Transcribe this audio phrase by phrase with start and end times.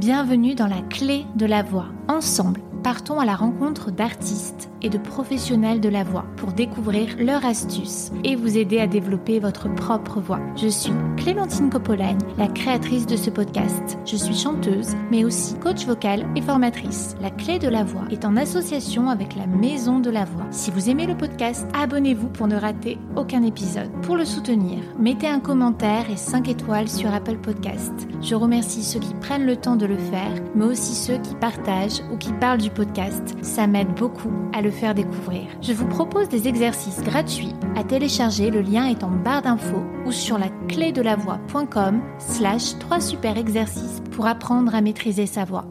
[0.00, 1.88] Bienvenue dans la clé de la voix.
[2.08, 7.44] Ensemble, partons à la rencontre d'artistes et de professionnels de la voix pour découvrir leurs
[7.44, 10.40] astuces et vous aider à développer votre propre voix.
[10.56, 13.98] Je suis Clémentine Coppolagne, la créatrice de ce podcast.
[14.04, 17.14] Je suis chanteuse, mais aussi coach vocal et formatrice.
[17.20, 20.46] La clé de la voix est en association avec la Maison de la Voix.
[20.50, 23.90] Si vous aimez le podcast, abonnez-vous pour ne rater aucun épisode.
[24.02, 27.92] Pour le soutenir, mettez un commentaire et 5 étoiles sur Apple Podcast.
[28.22, 32.02] Je remercie ceux qui prennent le temps de le faire, mais aussi ceux qui partagent
[32.12, 33.36] ou qui parlent du podcast.
[33.42, 35.42] Ça m'aide beaucoup à le faire découvrir.
[35.62, 40.12] Je vous propose des exercices gratuits à télécharger, le lien est en barre d'infos ou
[40.12, 45.44] sur la clé de la voix.com slash 3 super exercices pour apprendre à maîtriser sa
[45.44, 45.66] voix.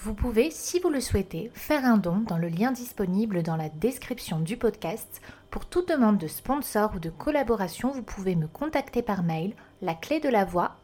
[0.00, 3.68] Vous pouvez, si vous le souhaitez, faire un don dans le lien disponible dans la
[3.68, 5.20] description du podcast.
[5.50, 9.94] Pour toute demande de sponsor ou de collaboration, vous pouvez me contacter par mail la
[9.94, 10.76] clé de la voix.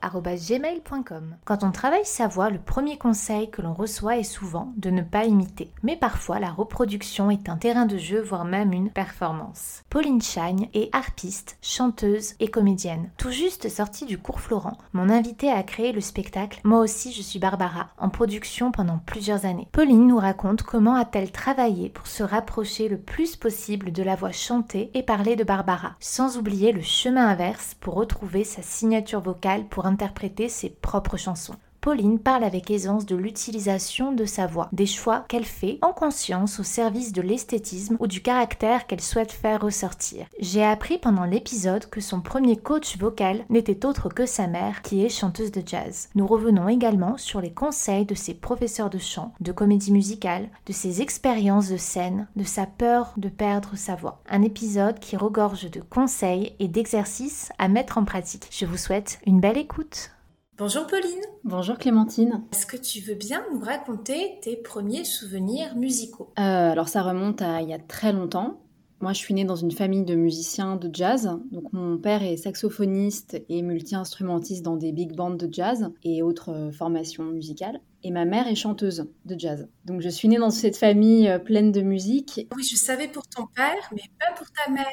[1.45, 5.03] Quand on travaille sa voix, le premier conseil que l'on reçoit est souvent de ne
[5.03, 5.71] pas imiter.
[5.85, 9.85] Mais parfois, la reproduction est un terrain de jeu, voire même une performance.
[9.89, 13.11] Pauline Chagne est harpiste, chanteuse et comédienne.
[13.19, 17.23] Tout juste sortie du cours Florent, mon invité a créé le spectacle Moi aussi je
[17.23, 19.69] suis Barbara, en production pendant plusieurs années.
[19.71, 24.33] Pauline nous raconte comment a-t-elle travaillé pour se rapprocher le plus possible de la voix
[24.33, 29.21] chantée et parlée de Barbara, sans oublier le chemin inverse pour retrouver sa signature signature
[29.21, 31.57] vocale pour interpréter ses propres chansons.
[31.81, 36.59] Pauline parle avec aisance de l'utilisation de sa voix, des choix qu'elle fait en conscience
[36.59, 40.27] au service de l'esthétisme ou du caractère qu'elle souhaite faire ressortir.
[40.41, 45.05] J'ai appris pendant l'épisode que son premier coach vocal n'était autre que sa mère, qui
[45.05, 46.09] est chanteuse de jazz.
[46.15, 50.73] Nous revenons également sur les conseils de ses professeurs de chant, de comédie musicale, de
[50.73, 54.21] ses expériences de scène, de sa peur de perdre sa voix.
[54.29, 58.49] Un épisode qui regorge de conseils et d'exercices à mettre en pratique.
[58.51, 60.11] Je vous souhaite une belle écoute.
[60.59, 61.23] Bonjour Pauline.
[61.45, 62.43] Bonjour Clémentine.
[62.53, 66.33] Est-ce que tu veux bien nous raconter tes premiers souvenirs musicaux?
[66.37, 68.59] Euh, Alors ça remonte à il y a très longtemps.
[69.01, 71.31] Moi, je suis née dans une famille de musiciens de jazz.
[71.53, 76.51] Donc, mon père est saxophoniste et multi-instrumentiste dans des big bands de jazz et autres
[76.51, 77.81] euh, formations musicales.
[78.03, 79.69] Et ma mère est chanteuse de jazz.
[79.85, 82.49] Donc, je suis née dans cette famille euh, pleine de musique.
[82.57, 84.85] Oui, je savais pour ton père, mais pas pour ta mère.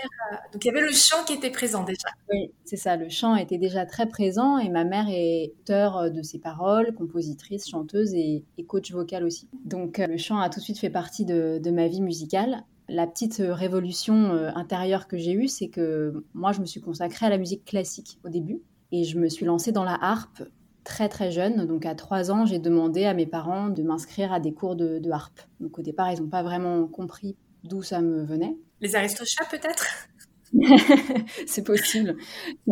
[0.53, 2.09] Donc, il y avait le chant qui était présent déjà.
[2.31, 2.97] Oui, c'est ça.
[2.97, 6.93] Le chant était déjà très présent et ma mère est auteure euh, de ses paroles,
[6.93, 9.47] compositrice, chanteuse et, coach vocal aussi.
[9.63, 12.63] Donc, le chant a tout de suite fait partie de, de ma vie musicale.
[12.87, 16.81] La petite euh, révolution euh, intérieure que j'ai eue, c'est que moi, je me suis
[16.81, 20.43] consacrée à la musique classique au début et je me suis lancée dans la harpe
[20.83, 21.65] très très jeune.
[21.65, 25.01] Donc à trois ans, j'ai demandé à mes parents de m'inscrire à des cours de,
[25.11, 25.41] harpe.
[25.59, 28.55] Donc au départ, ils n'ont pas vraiment compris d'où ça me venait.
[28.81, 30.07] Les aristochats peut-être?
[31.45, 32.15] c'est possible.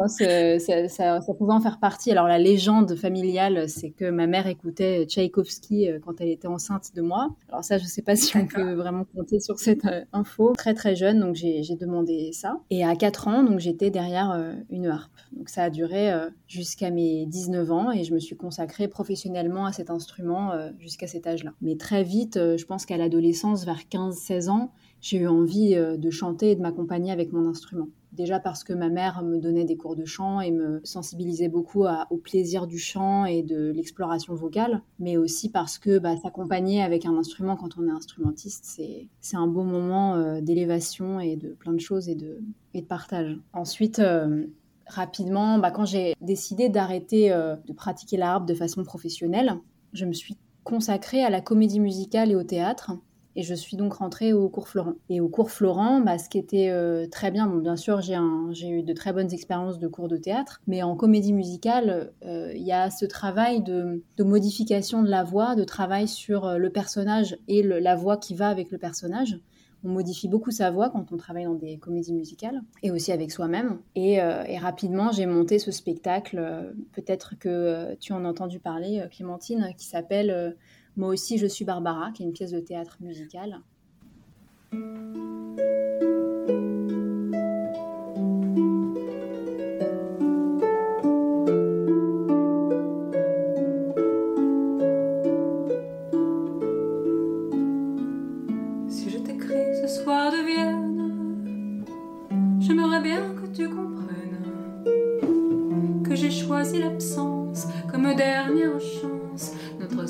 [0.07, 2.11] ça, pouvait en faire partie.
[2.11, 6.95] Alors la légende familiale, c'est que ma mère écoutait Tchaïkovski euh, quand elle était enceinte
[6.95, 7.35] de moi.
[7.49, 10.53] Alors ça, je ne sais pas si on peut vraiment compter sur cette euh, info.
[10.57, 12.59] Très très jeune, donc j'ai demandé ça.
[12.69, 15.11] Et à 4 ans, donc j'étais derrière euh, une harpe.
[15.33, 16.11] Donc ça a duré
[16.47, 21.25] jusqu'à mes 19 ans et je me suis consacrée professionnellement à cet instrument jusqu'à cet
[21.25, 21.53] âge-là.
[21.61, 24.72] Mais très vite, je pense qu'à l'adolescence, vers 15-16 ans,
[25.03, 27.90] j'ai eu envie euh, de chanter et de m'accompagner avec mon instrument.
[28.14, 31.86] Déjà parce que ma mère me donnait des cours de chant et me sensibilisait beaucoup
[32.09, 37.06] au plaisir du chant et de l'exploration vocale, mais aussi parce que bah, s'accompagner avec
[37.06, 38.80] un instrument quand on est instrumentiste,
[39.19, 42.40] c'est un beau moment euh, d'élévation et de plein de choses et de,
[42.74, 43.38] et de partage.
[43.52, 44.46] Ensuite, euh,
[44.88, 49.58] rapidement, bah, quand j'ai décidé d'arrêter de pratiquer l'harpe de façon professionnelle,
[49.91, 52.94] je me suis consacrée à la comédie musicale et au théâtre.
[53.35, 54.94] Et je suis donc rentrée au cours Florent.
[55.09, 58.69] Et au cours Florent, bah, ce qui était euh, très bien, bon, bien sûr, j'ai
[58.69, 62.61] eu de très bonnes expériences de cours de théâtre, mais en comédie musicale, euh, il
[62.61, 67.38] y a ce travail de, modification de la voix, de travail sur euh, le personnage
[67.47, 69.39] et la voix qui va avec le personnage.
[69.85, 73.31] On modifie beaucoup sa voix quand on travaille dans des comédies musicales et aussi avec
[73.31, 73.79] soi-même.
[73.95, 79.73] Et, et, rapidement, j'ai monté ce spectacle, peut-être que tu en as entendu parler, Clémentine,
[79.77, 80.55] qui s'appelle
[80.95, 83.61] moi aussi, je suis Barbara, qui est une pièce de théâtre musical.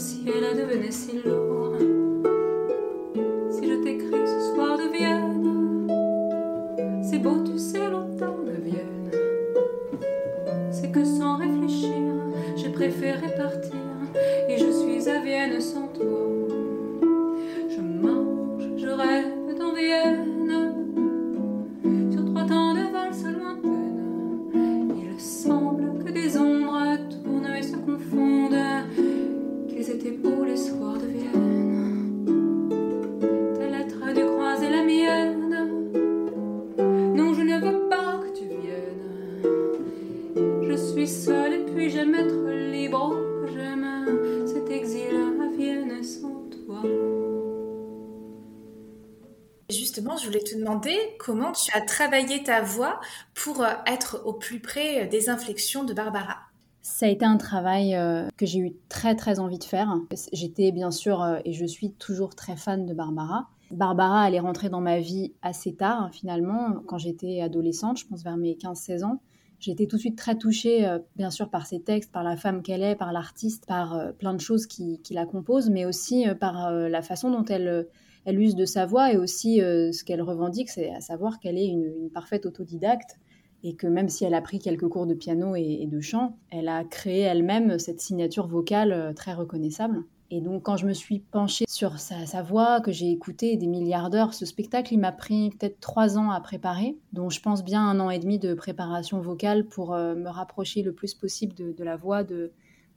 [0.04, 1.53] Ciel a devenu si lourd.
[40.74, 43.16] Je suis seule et puis j'aime être libre.
[43.54, 46.82] J'aime cet exil à Vienne sans toi.
[49.70, 53.00] Justement, je voulais te demander comment tu as travaillé ta voix
[53.36, 56.38] pour euh, être au plus près des inflexions de Barbara.
[56.82, 59.96] Ça a été un travail euh, que j'ai eu très très envie de faire.
[60.32, 63.48] J'étais bien sûr euh, et je suis toujours très fan de Barbara.
[63.70, 68.24] Barbara, elle est rentrée dans ma vie assez tard finalement, quand j'étais adolescente, je pense
[68.24, 69.20] vers mes 15-16 ans.
[69.64, 72.36] J'ai été tout de suite très touchée, euh, bien sûr, par ses textes, par la
[72.36, 75.86] femme qu'elle est, par l'artiste, par euh, plein de choses qui, qui, la composent, mais
[75.86, 77.88] aussi euh, par la façon dont elle,
[78.26, 81.68] elle use de sa voix et aussi ce qu'elle revendique, c'est à savoir qu'elle est
[81.68, 83.18] une, parfaite autodidacte
[83.64, 86.68] et que même si elle a pris quelques cours de piano et, de chant, elle
[86.68, 90.04] a créé elle-même cette signature vocale très reconnaissable.
[90.32, 94.10] Et donc, quand je me suis penchée sur sa, voix, que j'ai écouté des milliards
[94.10, 97.88] d'heures, ce spectacle, il m'a pris peut-être trois ans à préparer, dont je pense bien
[97.88, 101.84] un an et demi de préparation vocale pour euh, me rapprocher le plus possible de,
[101.84, 102.52] la voix de,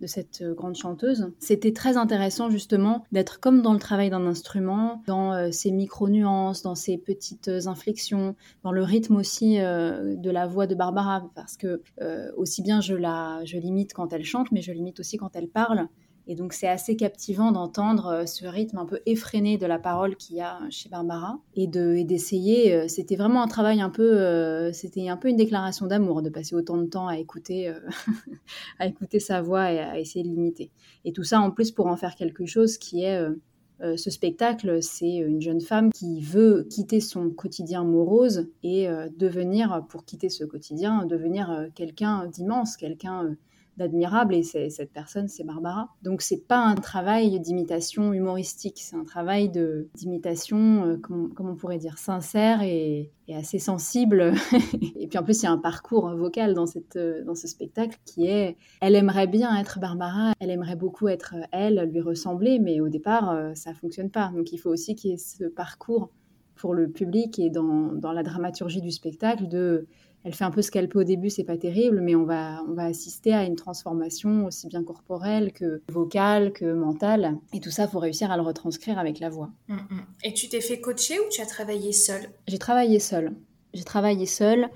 [0.05, 1.33] cette grande chanteuse.
[1.39, 6.63] C'était très intéressant justement d'être comme dans le travail d'un instrument, dans euh, ses micro-nuances,
[6.63, 11.57] dans ses petites inflexions, dans le rythme aussi euh, de la voix de Barbara, parce
[11.57, 15.17] que euh, aussi bien je la je l'imite quand elle chante, mais je l'imite aussi
[15.17, 15.89] quand elle parle.
[16.29, 20.17] Et donc c'est assez captivant d'entendre euh, ce rythme un peu effréné de la parole
[20.17, 22.75] qu'il y a chez Barbara et de et d'essayer.
[22.75, 26.31] euh, C'était vraiment un travail un peu, euh, c'était un peu une déclaration d'amour de
[26.31, 27.79] passer autant de temps à écouter, euh,
[28.79, 30.71] à écouter sa voix et à essayer de l'imiter.
[31.05, 33.35] Et tout ça en plus pour en faire quelque chose qui est euh,
[33.83, 39.09] euh, ce spectacle, c'est une jeune femme qui veut quitter son quotidien morose et euh,
[39.19, 43.35] devenir, pour quitter ce quotidien, devenir euh, quelqu'un d'immense, quelqu'un euh,
[43.77, 44.35] d'admirable.
[44.35, 45.89] Et cette personne, c'est Barbara.
[46.03, 49.51] Donc c'est pas un travail d'imitation humoristique, c'est un travail
[49.95, 54.33] d'imitation, euh, comment on pourrait dire, sincère et, assez sensible.
[54.97, 57.49] et puis en plus, il y a un parcours vocal dans, cette, euh, dans ce
[57.49, 62.01] spectacle qui est, elle aimerait bien être Barbara, elle aimerait beaucoup être euh, elle, lui
[62.01, 64.31] ressembler, mais au départ, euh, ça fonctionne pas.
[64.35, 66.11] Donc il faut aussi qu'il y ait ce parcours
[66.55, 69.87] pour le public et dans, dans la dramaturgie du spectacle de
[70.27, 72.61] elle fait un peu ce qu'elle peut au début, c'est pas terrible, mais on va,
[72.69, 77.39] on va assister à une transformation aussi bien corporelle que vocale, que mentale.
[77.53, 79.51] Et tout ça, faut réussir à le retranscrire avec la voix.
[79.69, 80.07] Mm, mm.
[80.25, 82.29] Et tu t'es fait coacher ou tu as travaillé seule?
[82.49, 83.37] J'ai travaillé seule.
[83.73, 84.69] J'ai travaillé seule.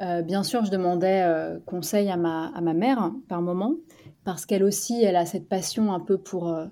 [0.00, 3.74] Euh, bien sûr, je demandais euh, conseil à ma, à ma mère hein, par moment,
[4.24, 6.64] parce qu'elle aussi, elle a cette passion un peu pour, euh,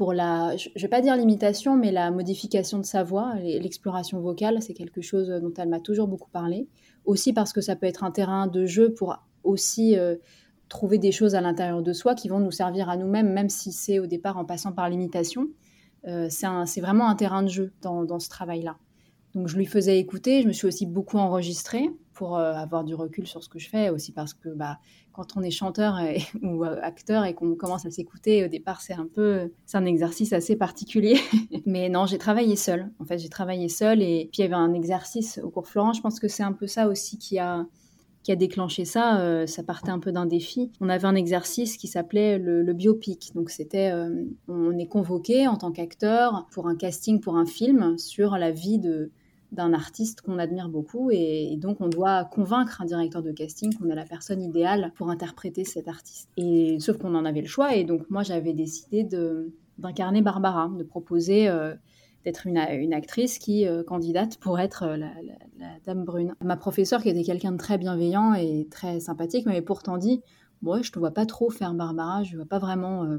[0.00, 4.18] pour la, je ne vais pas dire l'imitation, mais la modification de sa voix, l'exploration
[4.18, 6.68] vocale, c'est quelque chose dont elle m'a toujours beaucoup parlé.
[7.04, 10.16] Aussi parce que ça peut être un terrain de jeu pour aussi euh,
[10.70, 13.72] trouver des choses à l'intérieur de soi qui vont nous servir à nous-mêmes, même si
[13.72, 15.48] c'est au départ en passant par l'imitation.
[16.06, 18.78] Euh, c'est vraiment un terrain de jeu dans, dans ce travail-là.
[19.34, 22.94] Donc je lui faisais écouter, je me suis aussi beaucoup enregistrée pour euh, avoir du
[22.94, 24.78] recul sur ce que je fais, aussi parce que bah,
[25.12, 25.98] quand on est chanteur
[26.42, 29.86] ou euh, acteur et qu'on commence à s'écouter, au départ c'est un peu, c'est un
[29.86, 31.18] exercice assez particulier.
[31.66, 32.90] Mais non, j'ai travaillé seule.
[32.98, 35.92] En fait, j'ai travaillé seule et puis il y avait un exercice au cours Florent.
[35.92, 37.66] Je pense que c'est un peu ça aussi qui a
[38.22, 40.70] qui a déclenché ça, euh, ça partait un peu d'un défi.
[40.82, 43.32] On avait un exercice qui s'appelait le, biopic.
[43.34, 43.94] Donc c'était,
[44.46, 48.78] on est convoqué en tant qu'acteur pour un casting pour un film sur la vie
[48.78, 49.10] de
[49.52, 53.88] d'un artiste qu'on admire beaucoup et, donc on doit convaincre un directeur de casting qu'on
[53.88, 56.30] est la personne idéale pour interpréter cet artiste.
[56.36, 59.04] Et sauf qu'on en avait le choix et donc moi j'avais décidé
[59.78, 61.74] d'incarner Barbara, de proposer euh,
[62.24, 62.58] d'être une,
[62.92, 65.10] actrice qui euh, candidate pour être euh, la,
[65.84, 66.34] Dame Brune.
[66.44, 70.22] Ma professeure, qui était quelqu'un de très bienveillant et très sympathique, m'avait pourtant dit
[70.62, 73.18] Moi, je te vois pas trop faire Barbara, je vois pas vraiment,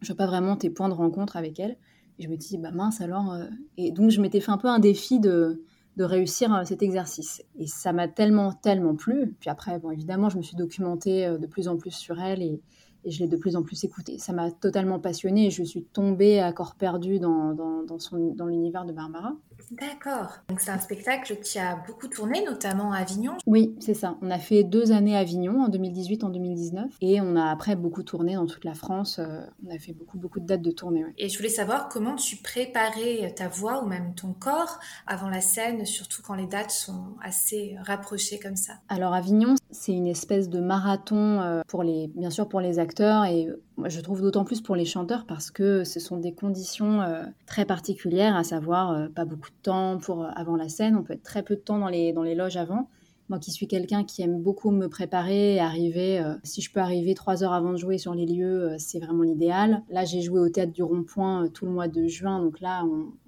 [0.00, 1.76] je vois pas vraiment tes points de rencontre avec elle.
[2.18, 3.32] Et je me dis Bah mince alors.
[3.32, 3.46] euh,
[3.76, 5.62] Et donc, je m'étais fait un peu un défi de,
[5.96, 7.42] de réussir euh, cet exercice.
[7.58, 9.36] Et ça m'a tellement, tellement plu.
[9.40, 12.42] Puis après, bon, évidemment, je me suis documentée euh, de plus en plus sur elle
[12.42, 12.60] et
[13.04, 14.18] et je l'ai de plus en plus écoutée.
[14.18, 17.96] Ça m'a totalement passionnée et je suis tombée à corps perdu dans, dans, dans,
[18.34, 19.34] dans l'univers de Barbara.
[19.70, 20.38] D'accord.
[20.48, 23.32] Donc c'est un spectacle qui a beaucoup tourné, notamment à Avignon.
[23.46, 24.16] Oui, c'est ça.
[24.22, 26.90] On a fait deux années à Avignon, en 2018, en 2019.
[27.00, 29.18] Et on a après beaucoup tourné dans toute la France.
[29.18, 31.04] Euh, on a fait beaucoup, beaucoup de dates de tournée.
[31.04, 31.14] Ouais.
[31.18, 35.40] Et je voulais savoir comment tu préparais ta voix ou même ton corps avant la
[35.40, 38.74] scène, surtout quand les dates sont assez rapprochées comme ça.
[38.88, 43.24] Alors Avignon, c'est une espèce de marathon euh, pour les, bien sûr pour les acteurs
[43.24, 43.48] et
[43.86, 47.64] je trouve d'autant plus pour les chanteurs parce que ce sont des conditions euh, très
[47.64, 51.22] particulières, à savoir euh, pas beaucoup de temps pour avant la scène, on peut être
[51.22, 52.88] très peu de temps dans les, dans les loges avant.
[53.28, 57.44] Moi qui suis quelqu'un qui aime beaucoup me préparer, arriver, si je peux arriver trois
[57.44, 59.82] heures avant de jouer sur les lieux, c'est vraiment l'idéal.
[59.90, 62.84] Là, j'ai joué au théâtre du Rond-Point tout le mois de juin, donc là,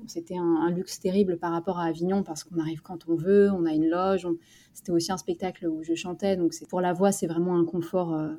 [0.07, 3.67] c'était un, luxe terrible par rapport à Avignon parce qu'on arrive quand on veut, on
[3.67, 4.27] a une loge,
[4.73, 8.15] c'était aussi un spectacle où je chantais, donc pour la voix, c'est vraiment un confort
[8.15, 8.31] euh,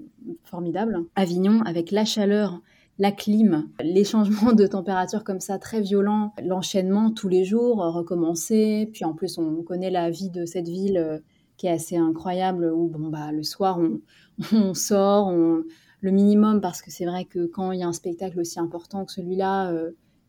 [0.43, 1.05] formidable.
[1.15, 2.61] Avignon, avec la chaleur,
[2.97, 7.89] la clim, les changements de température comme ça très violents, l'enchaînement tous les jours, euh,
[7.89, 8.89] recommencer.
[8.93, 11.19] Puis en plus, on connaît la vie de cette ville euh,
[11.61, 13.79] qui est assez incroyable où bon bah le soir
[14.53, 15.63] on, sort, on,
[16.01, 19.05] le minimum parce que c'est vrai que quand il y a un spectacle aussi important
[19.05, 19.71] que celui-là,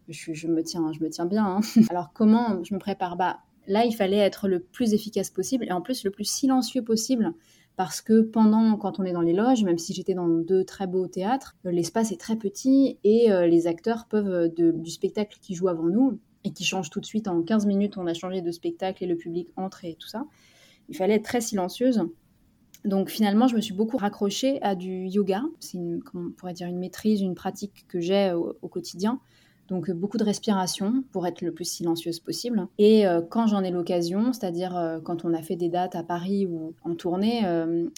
[0.08, 1.46] je, me tiens, je me tiens bien.
[1.46, 1.60] Hein.
[1.90, 3.16] Alors comment je me prépare?
[3.16, 6.82] Bah Là, il fallait être le plus efficace possible et en plus le plus silencieux
[6.82, 7.32] possible
[7.76, 10.86] parce que pendant, quand on est dans les loges, même si j'étais dans deux très
[10.86, 15.38] beaux théâtres, euh, l'espace est très petit et euh, les acteurs peuvent, euh, du spectacle
[15.40, 18.14] qui joue avant nous et qui change tout de suite en 15 minutes, on a
[18.14, 20.26] changé de spectacle et le public entre et tout ça.
[20.88, 22.02] Il fallait être très silencieuse.
[22.84, 25.42] Donc finalement, je me suis beaucoup raccrochée à du yoga.
[25.60, 25.78] C'est,
[26.14, 29.20] on pourrait dire, une maîtrise, une pratique que j'ai au quotidien
[29.72, 32.66] donc euh, beaucoup de respiration pour être le plus silencieuse possible.
[32.78, 36.02] Et euh, quand j'en ai l'occasion, c'est-à-dire euh, quand on a fait des dates à
[36.02, 37.42] Paris ou en tournée,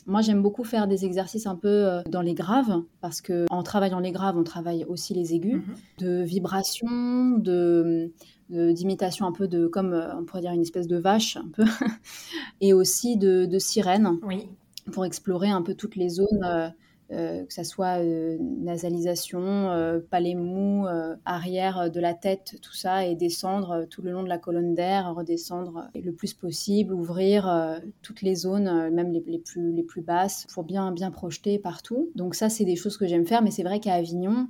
[0.07, 3.99] moi j'aime beaucoup faire des exercices un peu dans les graves parce que en travaillant
[3.99, 5.75] les graves, on travaille aussi les aigus, mhm.
[5.99, 8.13] de vibration, de
[8.51, 11.65] d'imitation un peu de comme on pourrait dire une espèce de vache un peu
[12.61, 14.49] et aussi de, de sirène oui.
[14.93, 16.73] pour explorer un peu toutes les zones
[17.13, 20.87] euh, que ça soit euh, nasalisation, euh, palais mou,
[21.25, 25.15] arrière de la tête, tout ça, et descendre tout le long de la colonne d'air,
[25.15, 30.65] redescendre le plus possible, ouvrir toutes les zones, même les, plus, les plus basses, pour
[30.65, 32.11] bien, bien projeter partout.
[32.15, 34.49] Donc ça, c'est des choses que j'aime faire, mais c'est vrai qu'à Avignon,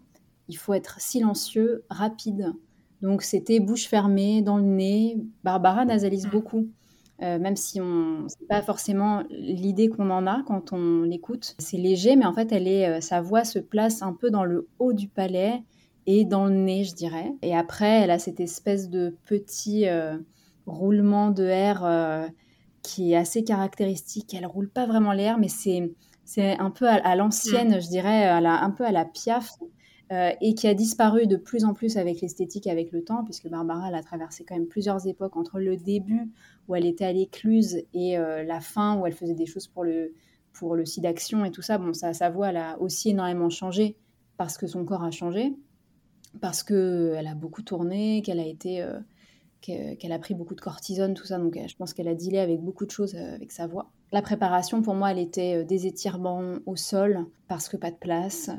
[0.48, 2.52] il faut être silencieux, rapide.
[3.04, 5.18] Donc c'était bouche fermée, dans le nez.
[5.44, 6.68] Barbara nasalise beaucoup.
[7.22, 11.54] Euh, même si on c'est pas forcément l'idée qu'on en a quand on l'écoute.
[11.58, 14.44] C'est léger, mais en fait, elle est, euh, sa voix se place un peu dans
[14.44, 15.62] le haut du palais
[16.06, 17.34] et dans le nez, je dirais.
[17.42, 20.16] Et après, elle a cette espèce de petit euh,
[20.64, 22.30] roulement de air
[22.82, 24.32] qui est assez caractéristique.
[24.32, 25.92] Elle roule pas vraiment l'air, mais c'est
[26.24, 29.50] c'est un peu à, l'ancienne, je dirais, à la, un peu à la piaf.
[30.10, 33.88] Et qui a disparu de plus en plus avec l'esthétique, avec le temps, puisque Barbara
[33.88, 36.30] elle a traversé quand même plusieurs époques entre le début
[36.68, 39.84] où elle était à l'écluse et euh, la fin où elle faisait des choses pour
[39.84, 40.14] le,
[40.52, 43.50] pour le site d'action et tout ça, bon, ça, sa voix, elle a aussi énormément
[43.50, 43.96] changé
[44.36, 45.54] parce que son corps a changé,
[46.40, 48.82] parce qu'elle a beaucoup tourné, qu'elle a été...
[48.82, 48.98] Euh,
[49.60, 52.60] qu'elle a pris beaucoup de cortisone, tout ça, donc je pense qu'elle a dealé avec
[52.60, 53.90] beaucoup de choses euh, avec sa voix.
[54.12, 58.50] La préparation, pour moi, elle était des étirements au sol, parce que pas de place,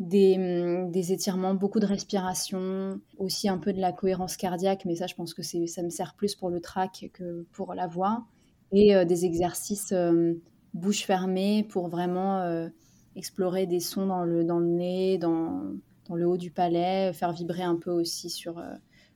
[0.00, 5.08] Hum, des, étirements, beaucoup de respiration, aussi un peu de la cohérence cardiaque, mais ça,
[5.08, 8.24] je pense que ça me sert plus pour le trac que pour la voix.
[8.70, 10.34] Et euh, des exercices euh,
[10.72, 12.68] bouche fermée pour vraiment euh,
[13.16, 15.62] explorer des sons dans le, dans le nez, dans,
[16.08, 18.62] dans, le haut du palais, faire vibrer un peu aussi sur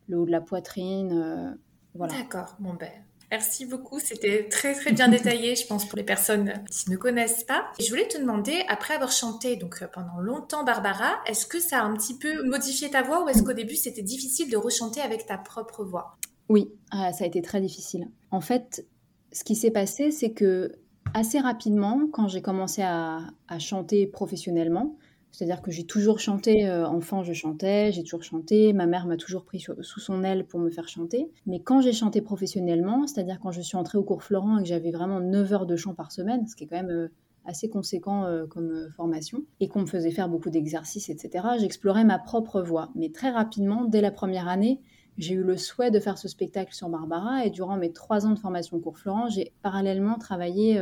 [0.09, 1.57] le haut de la poitrine.
[1.95, 2.15] voilà.
[2.15, 2.91] D'accord, bon ben,
[3.33, 7.45] Merci beaucoup, c'était très très bien détaillé, je pense, pour les personnes qui ne connaissent
[7.45, 7.65] pas.
[7.79, 11.59] Et je voulais te demander, après avoir chanté donc euh, pendant longtemps Barbara, est-ce que
[11.59, 14.59] ça a un petit peu modifié ta voix ou est-ce qu'au début c'était difficile de
[14.59, 16.19] rechanter avec ta propre voix?
[16.51, 18.07] Oui, ah, ça a été très difficile.
[18.31, 18.87] En fait,
[19.33, 20.71] ce qui s'est passé, c'est que
[21.15, 24.99] assez rapidement, quand j'ai commencé à chanter professionnellement,
[25.33, 29.17] c'est-à-dire que j'ai toujours chanté, euh, enfant je chantais, j'ai toujours chanté, ma mère m'a
[29.17, 31.31] toujours pris sous son aile pour me faire chanter.
[31.47, 34.69] Mais quand j'ai chanté professionnellement, c'est-à-dire quand je suis entrée au cours Florent et que
[34.69, 37.09] j'avais vraiment 9 heures de chant par semaine, ce qui est quand même euh,
[37.47, 42.19] assez conséquent euh, comme formation, et qu'on me faisait faire beaucoup d'exercices, etc., j'explorais ma
[42.19, 42.91] propre voix.
[42.95, 44.81] Mais très rapidement, dès la première année,
[45.17, 48.31] j'ai eu le souhait de faire ce spectacle sur Barbara, et durant mes trois ans
[48.33, 50.81] de formation au cours Florent, j'ai parallèlement travaillé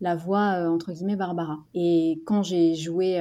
[0.00, 1.58] la voix, entre guillemets, Barbara.
[1.74, 3.20] Et quand j'ai joué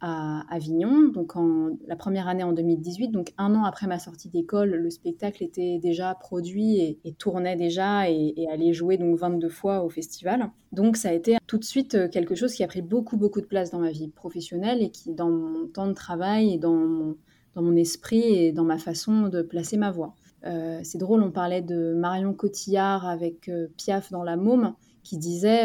[0.00, 4.30] à Avignon, donc en, la première année en 2018, donc un an après ma sortie
[4.30, 9.84] d'école, le spectacle était déjà produit et, tournait déjà et, allait jouer donc 22 fois
[9.84, 10.50] au festival.
[10.72, 13.40] Donc ça a été tout de suite euh, quelque chose qui a pris beaucoup beaucoup
[13.40, 16.74] de place dans ma vie professionnelle et qui dans mon temps de travail et dans
[16.74, 17.16] mon,
[17.54, 20.14] dans mon esprit et dans ma façon de placer ma voix.
[20.46, 25.18] Euh, c'est drôle, on parlait de Marion Cotillard avec euh, Piaf dans La Môme qui
[25.18, 25.64] disait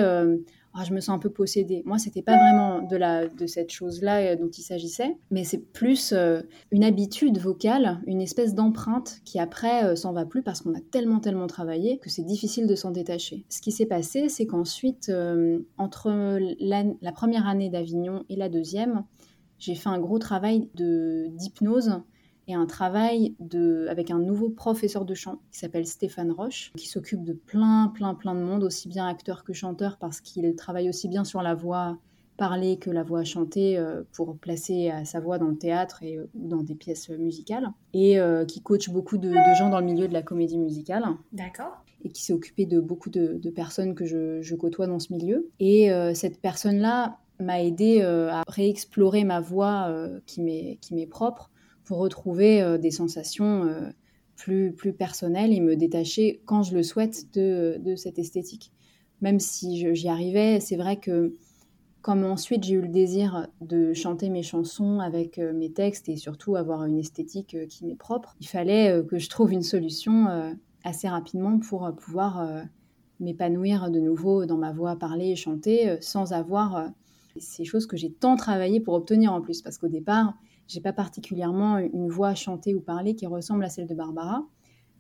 [0.78, 1.84] ah, je me sens un peu possédée.
[1.86, 5.58] Moi, c'était pas vraiment de, la, de cette chose-là euh, dont il s'agissait, mais c'est
[5.58, 6.42] plus euh,
[6.72, 10.82] une habitude vocale, une espèce d'empreinte qui après euh, s'en va plus parce qu'on a
[10.92, 13.46] tellement, tellement travaillé que c'est difficile de s'en détacher.
[13.48, 15.10] Ce qui s'est passé, c'est qu'ensuite,
[15.78, 19.06] entre la, première année d'Avignon et la deuxième,
[19.58, 22.02] j'ai fait un gros travail d'hypnose
[22.48, 26.88] et un travail de, avec un nouveau professeur de chant qui s'appelle Stéphane Roche, qui
[26.88, 30.90] s'occupe de plein, plein, plein de monde, aussi bien acteur que chanteur, parce qu'il travaille
[30.90, 31.98] aussi bien sur la voix
[32.38, 36.28] parlée que la voix chantée euh, pour placer sa voix dans le théâtre et, ou
[36.36, 40.14] dans des pièces musicales, et euh, qui coach beaucoup de, gens dans le milieu de
[40.14, 41.06] la comédie musicale.
[41.32, 41.84] D'accord.
[42.04, 45.50] Et qui s'est occupé de beaucoup de, personnes que je, côtoie dans ce milieu.
[45.60, 49.92] Et euh, cette personne-là m'a aidé à réexplorer ma voix
[50.26, 51.50] qui m'est propre
[51.86, 53.90] pour retrouver euh, des sensations euh,
[54.36, 58.72] plus, plus personnelles et me détacher quand je le souhaite de, de cette esthétique.
[59.22, 61.36] Même si j'y arrivais, c'est vrai que
[62.02, 66.18] comme ensuite j'ai eu le désir de chanter mes chansons avec euh, mes textes et
[66.18, 71.08] surtout avoir une esthétique qui m'est propre, il fallait que je trouve une solution assez
[71.08, 72.48] rapidement pour pouvoir
[73.20, 76.92] m'épanouir de nouveau dans ma voix parler et chanter sans avoir
[77.38, 79.62] ces choses que j'ai tant travaillé pour obtenir en plus.
[79.62, 80.36] Parce qu'au départ,
[80.68, 84.44] j'ai pas particulièrement une voix chantée ou parlée qui ressemble à celle de Barbara.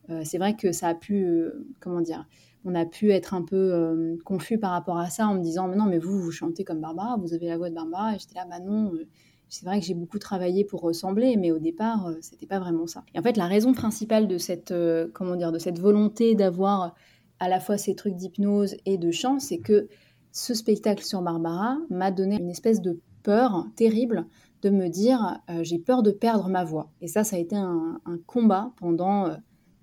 [0.09, 2.27] Euh, c'est vrai que ça a pu, euh, comment dire,
[2.63, 5.67] on a pu être un peu euh, confus par rapport à ça en me disant
[5.67, 8.19] mais non mais vous vous chantez comme Barbara, vous avez la voix de Barbara et
[8.19, 8.91] j'étais là bah non.
[9.49, 13.03] c'est vrai que j'ai beaucoup travaillé pour ressembler, mais au départ, c'était pas vraiment ça.
[13.13, 14.73] Et en fait, la raison principale de cette,
[15.13, 16.95] comment dire, de cette volonté d'avoir
[17.39, 19.87] à la fois ces trucs d'hypnose et de chant, c'est que
[20.31, 24.25] ce spectacle sur Barbara m'a donné une espèce de peur terrible
[24.65, 26.89] de me dire euh, j'ai peur de perdre ma voix.
[27.01, 29.35] Et ça, ça a été un, combat pendant euh,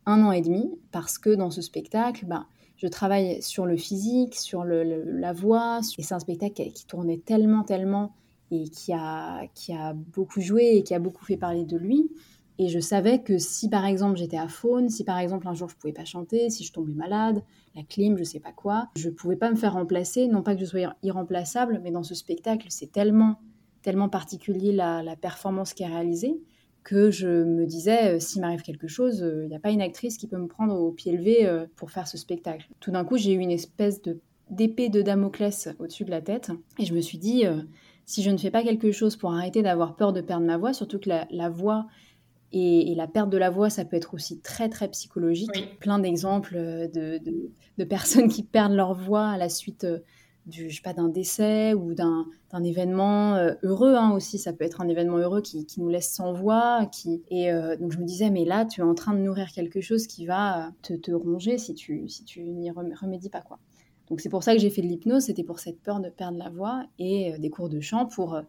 [0.06, 2.46] un an et demi parce que dans ce spectacle, bah,
[2.76, 5.80] je travaille sur le physique, sur la voix.
[5.98, 8.12] Et c'est un spectacle qui, tournait tellement, tellement
[8.50, 12.10] et qui a, qui a beaucoup joué et qui a beaucoup fait parler de lui.
[12.58, 15.68] Et je savais que si par exemple j'étais à faune, si par exemple un jour
[15.68, 17.42] je pouvais pas chanter, si je tombais malade,
[17.74, 20.26] la clim, je sais pas quoi, je pouvais pas me faire remplacer.
[20.26, 23.38] Non pas que je sois irremplaçable, mais dans ce spectacle, c'est tellement
[23.82, 26.40] tellement particulier la, performance qui est réalisée
[26.84, 29.80] que je me disais, euh, s'il m'arrive quelque chose, il euh, n'y a pas une
[29.80, 32.68] actrice qui peut me prendre au pied levé euh, pour faire ce spectacle.
[32.80, 34.18] Tout d'un coup, j'ai eu une espèce de
[34.50, 37.44] d'épée de Damoclès au-dessus de la tête et je me suis dit,
[38.04, 40.74] si je ne fais pas quelque chose pour arrêter d'avoir peur de perdre ma voix,
[40.74, 41.86] surtout que la, voix
[42.52, 45.78] et, la perte de la voix, ça peut être aussi très très psychologique.
[45.80, 46.54] Plein d'exemples
[46.92, 47.18] de,
[47.78, 49.86] de, personnes qui perdent leur voix à la suite
[50.46, 52.26] du, je sais pas, d'un décès ou d'un,
[52.64, 54.38] événement euh, heureux hein, aussi.
[54.38, 56.86] Ça peut être un événement heureux qui, qui nous laisse sans voix.
[56.86, 57.22] Qui...
[57.30, 59.80] Et euh, donc je me disais, mais là, tu es en train de nourrir quelque
[59.80, 63.42] chose qui va te, te ronger si tu, si tu n'y remédies pas.
[63.42, 63.58] quoi.
[64.08, 66.38] Donc c'est pour ça que j'ai fait de l'hypnose, c'était pour cette peur de perdre
[66.38, 68.40] la voix et euh, des cours de chant pour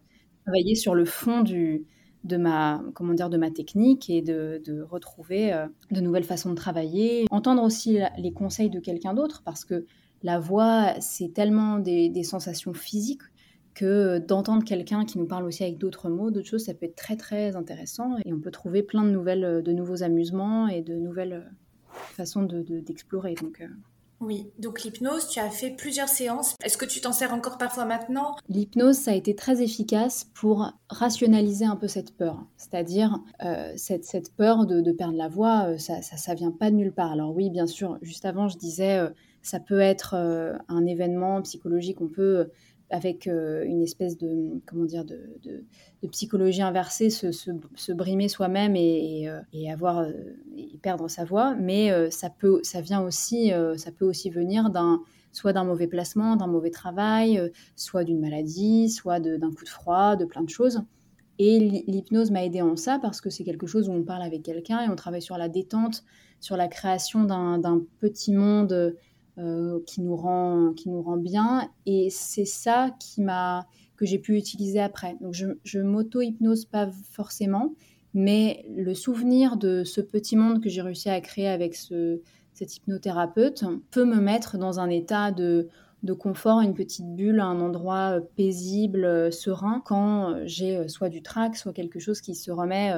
[0.44, 1.86] travailler sur le fond du,
[2.24, 6.54] de ma comment dire de ma technique et de, de retrouver de nouvelles façons de
[6.54, 9.86] travailler entendre aussi les conseils de quelqu'un d'autre parce que
[10.24, 13.22] la voix, c'est tellement des, sensations physiques
[13.74, 16.96] que d'entendre quelqu'un qui nous parle aussi avec d'autres mots, d'autres choses, ça peut être
[16.96, 20.94] très très intéressant et on peut trouver plein de nouvelles, de nouveaux amusements et de
[20.94, 21.44] nouvelles
[21.92, 23.34] façons d'explorer.
[23.34, 23.66] donc, euh.
[24.20, 26.54] Oui, donc l'hypnose, tu as fait plusieurs séances.
[26.64, 28.36] Est-ce que tu t'en sers encore parfois maintenant?
[28.48, 32.46] L'hypnose, ça a été très efficace pour rationaliser un peu cette peur.
[32.56, 36.92] C'est-à-dire, euh, cette, peur de, perdre la voix, euh, ça, ça, vient pas de nulle
[36.92, 37.12] part.
[37.12, 38.98] Alors oui, bien sûr, juste avant, je disais,
[39.44, 42.48] ça peut être euh, un événement psychologique, on peut
[42.90, 45.64] avec euh, une espèce de comment dire de,
[46.10, 50.06] psychologie inversée se, brimer soi-même et, euh, avoir
[50.56, 51.54] et perdre sa voix.
[51.54, 55.00] Mais ça peut ça vient aussi ça peut aussi venir d'un
[55.32, 60.16] soit d'un mauvais placement d'un mauvais travail soit d'une maladie soit d'un coup de froid
[60.16, 60.82] de plein de choses.
[61.38, 64.42] Et l'hypnose m'a aidé en ça parce que c'est quelque chose où on parle avec
[64.42, 66.04] quelqu'un et on travaille sur la détente
[66.38, 68.94] sur la création d'un petit monde
[69.36, 71.68] euh, qui, nous rend, qui nous rend bien.
[71.86, 73.66] Et c'est ça qui m'a,
[73.96, 75.16] que j'ai pu utiliser après.
[75.20, 77.74] Donc je, je m'auto-hypnose pas forcément,
[78.12, 82.20] mais le souvenir de ce petit monde que j'ai réussi à créer avec ce,
[82.52, 85.68] cet hypnothérapeute peut me mettre dans un état de,
[86.04, 91.72] de confort, une petite bulle, un endroit paisible, serein, quand j'ai soit du trac, soit
[91.72, 92.92] quelque chose qui se remet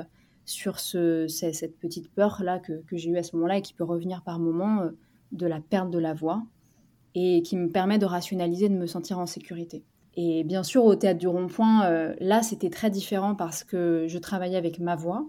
[0.45, 3.85] sur ce, cette petite peur-là que, que j'ai eue à ce moment-là et qui peut
[3.85, 4.91] revenir par moments
[5.37, 6.43] de la perte de la voix
[7.15, 9.85] et qui me permet de rationaliser, de me sentir en sécurité.
[10.17, 14.19] Et bien sûr, au théâtre du rond-point, euh, là, c'était très différent parce que je
[14.19, 15.27] travaillais avec ma voix.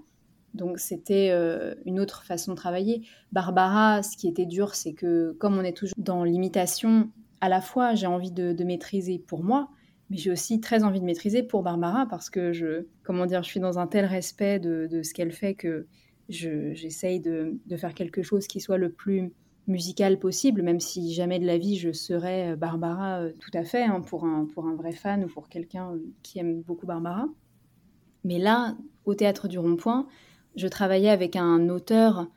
[0.54, 3.04] Donc, c'était euh, une autre façon de travailler.
[3.32, 7.10] Barbara, ce qui était dur, c'est que comme on est toujours dans l'imitation,
[7.42, 9.70] à la fois j'ai envie de, maîtriser pour moi,
[10.10, 13.50] mais j'ai aussi très envie de maîtriser pour Barbara parce que je, comment dire, je
[13.50, 15.88] suis dans un tel respect de, ce qu'elle fait que
[16.30, 19.32] j'essaye de, faire quelque chose qui soit le plus
[19.68, 23.84] musical possible, même si jamais de la vie je serais Barbara euh, tout à fait,
[23.84, 27.28] hein, pour, un, pour un vrai fan ou pour quelqu'un qui aime beaucoup Barbara.
[28.24, 28.76] Mais là,
[29.06, 30.08] au théâtre du Rond-Point,
[30.56, 32.28] je travaillais avec un auteur,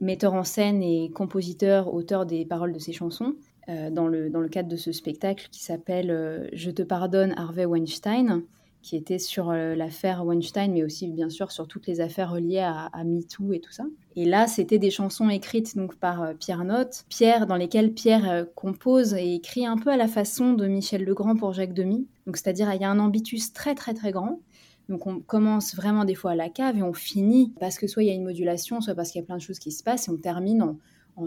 [0.00, 3.34] metteur en scène et compositeur, auteur des paroles de ses chansons,
[3.68, 7.34] euh, dans, le, dans le cadre de ce spectacle qui s'appelle euh, Je te pardonne
[7.36, 8.42] Harvey Weinstein,
[8.86, 12.60] qui était sur euh, l'affaire Weinstein, mais aussi bien sûr sur toutes les affaires reliées
[12.60, 13.84] à, MeToo et tout ça.
[14.14, 19.14] Et là, c'était des chansons écrites donc par Pierre Note, Pierre dans lesquelles Pierre compose
[19.14, 22.06] et écrit un peu à la façon de Michel Legrand pour Jacques Demy.
[22.26, 24.40] Donc c'est-à-dire il y a un ambitus très très très grand.
[24.88, 28.04] Donc on commence vraiment des fois à la cave et on finit parce que soit
[28.04, 29.82] il y a une modulation, soit parce qu'il y a plein de choses qui se
[29.82, 30.78] passent et on termine en,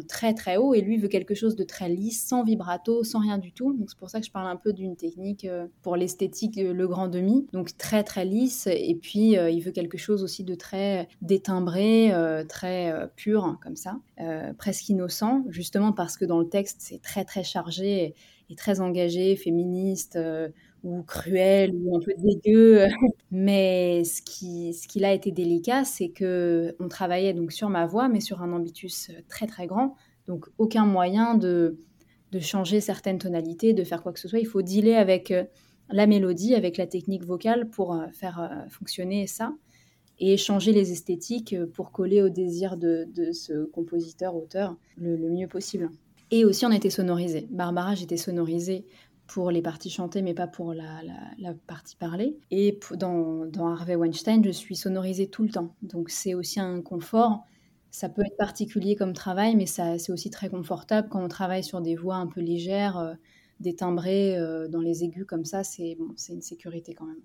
[0.07, 3.37] très très haut et lui veut quelque chose de très lisse, sans vibrato, sans rien
[3.37, 3.73] du tout.
[3.73, 6.73] Donc c'est pour ça que je parle un peu d'une technique euh, pour l'esthétique euh,
[6.73, 10.43] le grand demi, donc très très lisse et puis euh, il veut quelque chose aussi
[10.43, 12.13] de très détimbré,
[12.47, 13.99] très pur comme ça,
[14.57, 18.15] presque innocent, justement parce que dans le texte c'est très très chargé
[18.49, 20.17] et, très engagé, féministe
[20.83, 22.87] ou cruel ou un peu dégueu.
[23.31, 28.09] Mais ce qui, ce qui été délicat, c'est que on travaillait donc sur ma voix,
[28.09, 29.95] mais sur un ambitus très très grand.
[30.27, 31.77] Donc aucun moyen de,
[32.31, 34.39] de changer certaines tonalités, de faire quoi que ce soit.
[34.39, 35.43] Il faut dealer avec euh,
[35.89, 39.53] la mélodie, avec la technique vocale pour euh, faire euh, fonctionner ça
[40.19, 45.89] et changer les esthétiques pour coller au désir de, ce compositeur-auteur le, mieux possible.
[46.29, 47.47] Et aussi, on était sonorisé.
[47.49, 48.85] Barbara, j'étais sonorisée
[49.29, 52.37] pour les parties chantées, mais pas pour la, partie parlée.
[52.49, 55.75] Et dans, dans, Harvey Weinstein, je suis sonorisée tout le temps.
[55.83, 57.45] Donc c'est aussi un confort.
[57.91, 61.79] Ça peut être particulier comme travail, mais c'est aussi très confortable quand on travaille sur
[61.81, 63.13] des voix un peu légères, euh,
[63.59, 65.63] des timbrés euh, dans les aigus comme ça.
[65.63, 67.21] C'est bon, une sécurité quand même.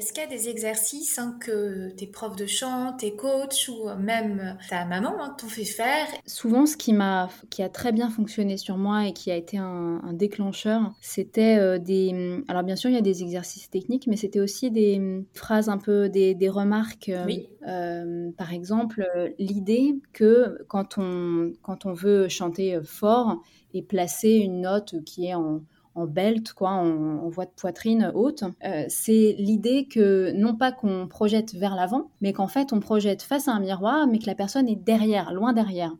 [0.00, 3.88] Est-ce qu'il y a des exercices hein, que tes profs de chant, tes coachs ou
[3.98, 6.06] même ta maman hein, t'ont fait faire?
[6.24, 9.58] Souvent, ce qui, m'a, qui a très bien fonctionné sur moi et qui a été
[9.58, 12.44] un, déclencheur, c'était euh, des...
[12.46, 15.68] Alors bien sûr, il y a des exercices techniques, mais c'était aussi des hum, phrases
[15.68, 17.08] un peu, des, des remarques.
[17.08, 17.48] Euh, oui.
[17.66, 19.04] Euh, par exemple,
[19.40, 23.42] l'idée que quand on, quand on veut chanter fort
[23.74, 25.62] et placer une note qui est en
[25.98, 28.44] en belt, quoi, en, voie de poitrine haute.
[28.64, 33.22] Euh, c'est l'idée que non pas qu'on projette vers l'avant, mais qu'en fait on projette
[33.22, 35.92] face à un miroir, mais que la personne est derrière, loin derrière.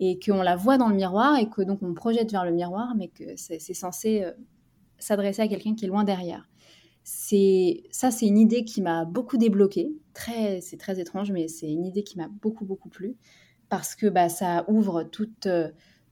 [0.00, 2.94] Et qu'on la voit dans le miroir et que donc on projette vers le miroir,
[2.96, 4.32] mais que c'est censé euh,
[4.98, 6.48] s'adresser à quelqu'un qui est loin derrière.
[7.04, 9.90] C'est ça, c'est une idée qui m'a beaucoup débloqué.
[10.14, 13.16] Très, c'est très étrange, mais c'est une idée qui m'a beaucoup beaucoup plu
[13.68, 15.68] parce que bah, ça ouvre toute euh,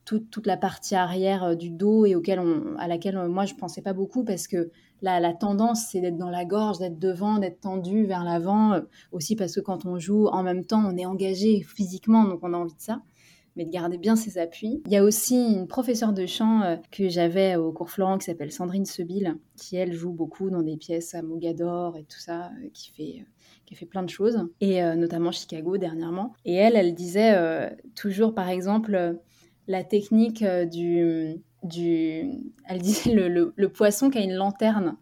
[0.07, 3.55] toute, la partie arrière euh, du dos et auquel on, à laquelle euh, moi je
[3.55, 4.71] pensais pas beaucoup parce que
[5.03, 8.73] la, la tendance c'est d'être dans la gorge, d'être devant, d'être tendu vers l'avant.
[8.73, 8.81] Euh,
[9.13, 12.55] aussi parce que quand on joue en même temps, on est engagé physiquement, donc on
[12.55, 13.03] a envie de ça
[13.59, 14.83] mais de garder bien ses appuis.
[14.85, 18.53] Il y a aussi une professeure de chant que j'avais au cours Florent qui s'appelle
[18.53, 22.91] Sandrine Sebille, qui elle joue beaucoup dans des pièces à Mogador et tout ça, qui
[22.91, 23.25] fait
[23.65, 26.35] qui fait plein de choses, et notamment Chicago dernièrement.
[26.45, 29.19] Et elle, elle disait toujours, par exemple,
[29.69, 34.97] la technique euh, du, du elle disait le, poisson qui a une lanterne.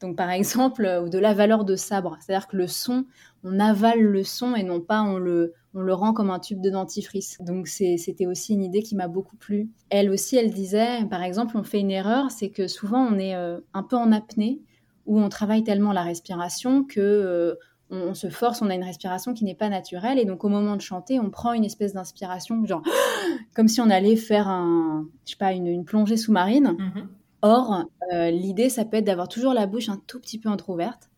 [0.00, 3.04] Donc par exemple, euh, ou de la valeur de sabre, c'est-à-dire que le son,
[3.44, 6.60] on avale le son et non pas on le, on le rend comme un tube
[6.60, 7.38] de dentifrice.
[7.40, 9.70] Donc c'était aussi une idée qui m'a beaucoup plu.
[9.90, 13.34] Elle aussi, elle disait, par exemple, on fait une erreur, c'est que souvent on est
[13.34, 14.60] euh, un peu en apnée,
[15.06, 17.56] où on travaille tellement la respiration que
[17.90, 20.18] on, se force, on a une respiration qui n'est pas naturelle.
[20.18, 22.82] Et donc, au moment de chanter, on prend une espèce d'inspiration, genre,
[23.54, 26.76] comme si on allait faire un, je sais pas, une, plongée sous-marine.
[26.78, 27.06] Mm-hmm.
[27.42, 31.10] Or, euh, l'idée, ça peut être d'avoir toujours la bouche un tout petit peu entrouverte.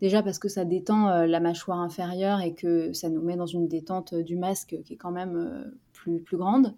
[0.00, 3.46] Déjà parce que ça détend euh, la mâchoire inférieure et que ça nous met dans
[3.46, 6.74] une détente euh, du masque qui est quand même plus, plus grande.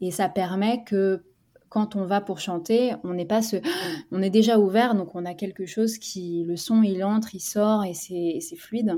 [0.00, 1.22] Et ça permet que
[1.70, 3.56] quand on va pour chanter, on n'est pas ce,
[4.12, 7.40] on est déjà ouvert, donc on a quelque chose qui, le son, il entre, il
[7.40, 8.96] sort et c'est fluide.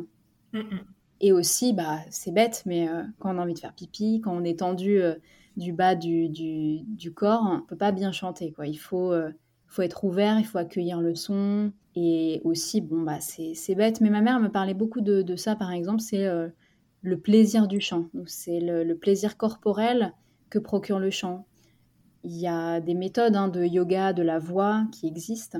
[1.20, 4.36] Et aussi, bah, c'est bête, mais euh, quand on a envie de faire pipi, quand
[4.36, 5.14] on est tendu euh,
[5.56, 8.66] du bas du, du, corps, on peut pas bien chanter, quoi.
[8.66, 9.30] Il faut, euh,
[9.68, 11.72] faut être ouvert, il faut accueillir le son.
[11.94, 15.54] Et aussi, bon, bah, c'est bête, mais ma mère me parlait beaucoup de, de ça,
[15.54, 16.26] par exemple, c'est
[17.02, 18.06] le plaisir du chant.
[18.26, 20.14] C'est le, le plaisir corporel
[20.50, 21.44] que procure le chant.
[22.24, 25.58] Il y a des méthodes hein, de yoga de la voix qui existent.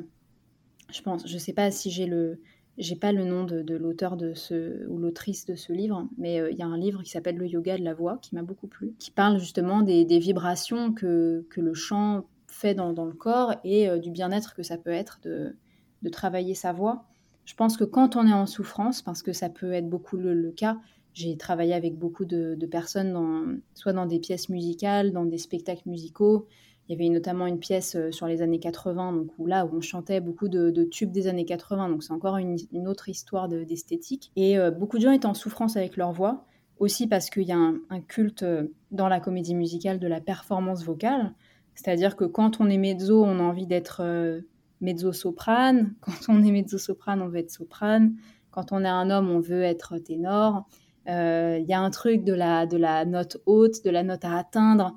[0.91, 2.41] Je pense, je sais pas si j'ai le,
[2.79, 6.51] j'ai pas le nom de, l'auteur de ce ou l'autrice de ce livre, mais euh,
[6.51, 8.67] il y a un livre qui s'appelle Le yoga de la voix qui m'a beaucoup
[8.67, 13.99] plu, qui parle justement des, vibrations que, que le chant fait dans, le corps et
[13.99, 15.57] du bien-être que ça peut être de,
[16.03, 17.07] de, travailler sa voix.
[17.45, 20.51] Je pense que quand on est en souffrance, parce que ça peut être beaucoup le,
[20.53, 20.79] cas,
[21.13, 26.47] j'ai travaillé avec beaucoup de, personnes, soit dans des pièces musicales, dans des spectacles musicaux.
[26.89, 29.81] Il y avait notamment une pièce sur les années 80, donc où là où on
[29.81, 32.57] chantait beaucoup de, tubes des années 80, donc c'est encore une,
[32.89, 34.33] autre histoire d'esthétique.
[34.37, 36.45] et beaucoup de gens étaient en souffrance avec leur voix
[36.83, 40.85] aussi parce qu'il y a un, culte euh, dans la comédie musicale de la performance
[40.85, 41.33] vocale.
[41.75, 44.41] C'est-à-dire que quand on est mezzo, on a envie d'être euh,
[44.81, 45.95] mezzo-soprane.
[46.01, 48.15] Quand on est mezzo-soprane, on veut être soprane.
[48.51, 50.69] Quand on est un homme, on veut être ténor.
[51.09, 54.97] Euh, il y a un truc de la, note haute, de la note à atteindre.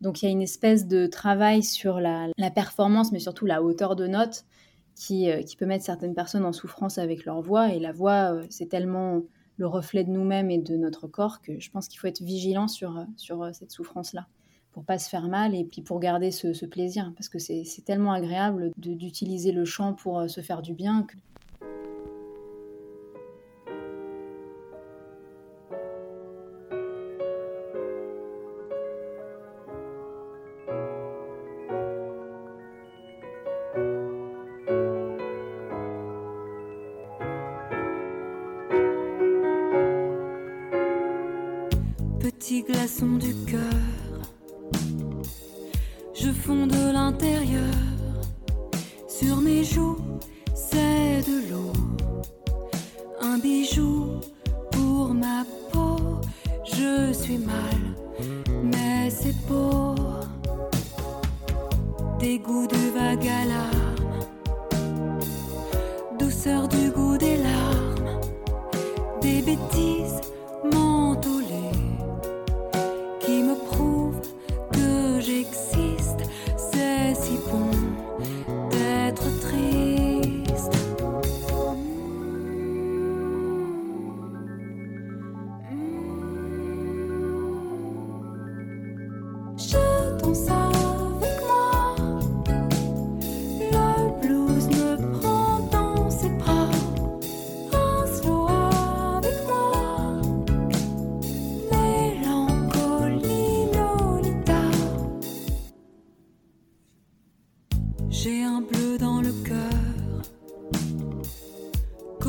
[0.00, 3.96] Donc il y a une espèce de travail sur la, performance, mais surtout la hauteur
[3.96, 4.44] de note,
[4.94, 7.72] qui, qui, peut mettre certaines personnes en souffrance avec leur voix.
[7.72, 9.22] Et la voix, c'est tellement
[9.58, 12.68] le reflet de nous-mêmes et de notre corps que je pense qu'il faut être vigilant
[12.68, 14.26] sur, euh, cette souffrance-là
[14.72, 18.12] pour pas se faire mal et puis pour garder ce, plaisir parce que c'est tellement
[18.12, 21.06] agréable d'utiliser le chant pour euh, se faire du bien
[43.06, 43.67] du cœur.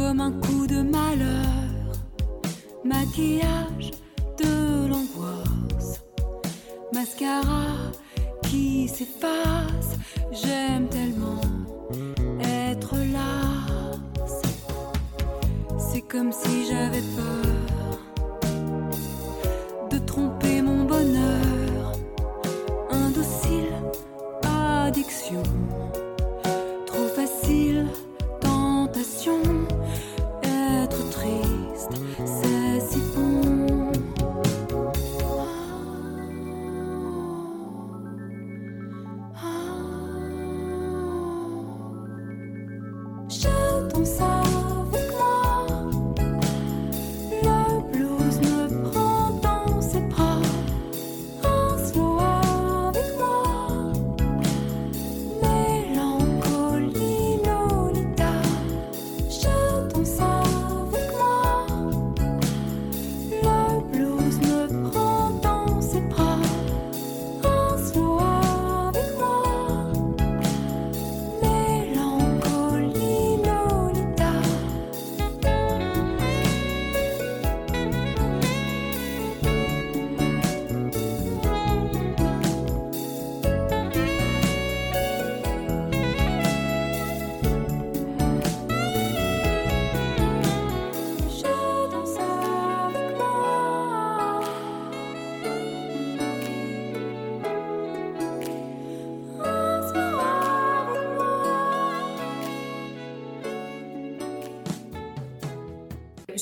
[0.09, 1.85] comme un coup de malheur,
[2.83, 3.91] maquillage
[4.39, 6.01] de l'angoisse,
[6.91, 7.91] mascara
[8.41, 9.91] qui s'efface,
[10.31, 11.41] j'aime tellement
[12.41, 14.41] être lasse.
[15.77, 17.48] C'est comme si j'avais peur.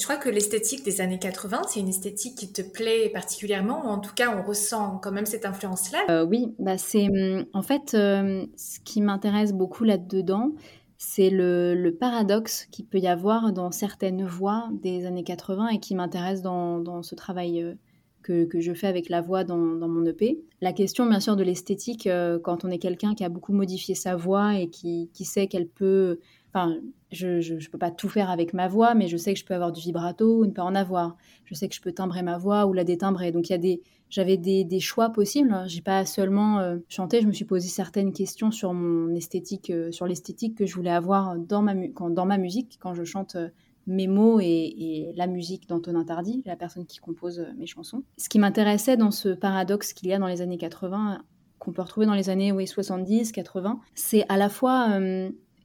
[0.03, 3.99] Crois que l'esthétique des années 80, c'est une esthétique qui te plaît particulièrement, ou en
[3.99, 5.99] tout cas, on ressent quand même cette influence-là.
[6.09, 10.53] Euh, oui, bah c'est hum, en fait euh, ce qui m'intéresse beaucoup là-dedans,
[10.97, 15.95] c'est le, paradoxe qu'il peut y avoir dans certaines voix des années 80 et qui
[15.95, 17.75] m'intéresse dans, ce travail euh,
[18.23, 20.39] que, je fais avec la voix dans, mon EP.
[20.59, 22.09] La question, bien sûr, de l'esthétique,
[22.43, 25.67] quand on est quelqu'un qui a beaucoup modifié sa voix et qui, qui sait qu'elle
[25.67, 26.19] peut
[26.57, 26.79] enfin,
[27.11, 29.53] je, je, peux pas tout faire avec ma voix, mais je sais que je peux
[29.53, 31.15] avoir du vibrato ou ne pas en avoir.
[31.45, 33.31] Je sais que je peux timbrer ma voix ou la détimbrer.
[33.31, 35.55] Donc il y a des, j'avais des, choix possibles.
[35.67, 39.91] J'ai pas seulement euh, chanté, je me suis posé certaines questions sur mon esthétique, euh,
[39.91, 43.35] sur l'esthétique que je voulais avoir dans ma, quand, dans ma musique quand je chante.
[43.35, 43.49] Euh,
[43.89, 48.03] mes mots et, la musique d'Antonin Tardy, la personne qui compose mes chansons.
[48.17, 51.23] Ce qui m'intéressait dans ce paradoxe qu'il y a dans les années 80,
[51.57, 54.99] qu'on peut retrouver dans les années oui, 70, 80, c'est à la fois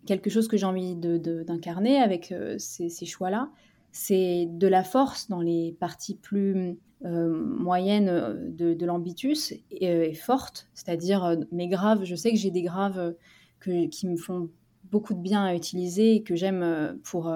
[0.06, 3.50] quelque chose que j'ai envie d'incarner avec euh, ces, choix-là.
[3.92, 10.68] C'est de la force dans les parties plus euh, moyennes euh, de, l'ambitus et, forte,
[10.74, 12.04] c'est-à-dire mes graves.
[12.04, 13.14] Je sais que j'ai des graves
[13.60, 14.48] qui me font
[14.90, 17.32] beaucoup de bien à utiliser et que j'aime pour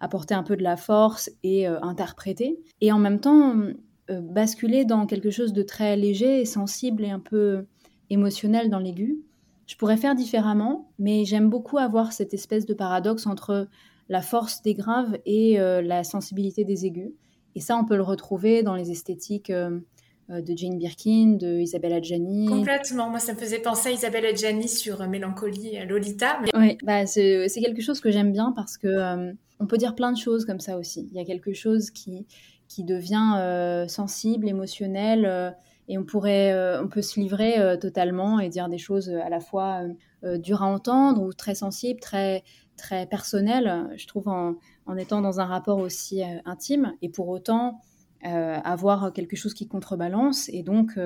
[0.00, 2.58] apporter un peu de la force et interpréter.
[2.80, 3.54] Et en même temps,
[4.08, 7.66] basculer dans quelque chose de très léger et sensible et un peu
[8.10, 9.20] émotionnel dans l'aigu
[9.70, 13.68] je pourrais faire différemment, mais j'aime beaucoup avoir cette espèce de paradoxe entre
[14.08, 17.12] la force des graves et euh, la sensibilité des aigus.
[17.54, 19.78] Et ça, on peut le retrouver dans les esthétiques euh,
[20.28, 22.46] euh, de Jane Birkin, de Isabelle Adjani.
[22.46, 23.10] Complètement.
[23.10, 26.40] Moi, ça me faisait penser à Isabelle Adjani sur Mélancolie Lolita.
[26.54, 30.18] Oui, bah, c'est quelque chose que j'aime bien parce que on peut dire plein de
[30.18, 31.08] choses comme ça aussi.
[31.12, 32.26] Il y a quelque chose qui,
[32.66, 35.54] qui devient sensible, émotionnel
[35.90, 39.28] et on pourrait, euh, on peut se livrer euh, totalement et dire des choses à
[39.28, 39.82] la fois
[40.22, 42.44] euh, dures à entendre ou très sensibles, très
[42.76, 43.88] très personnelles.
[43.96, 44.54] Je trouve en,
[44.86, 47.82] en étant dans un rapport aussi intime et pour autant
[48.22, 50.98] avoir quelque chose qui contrebalance et donc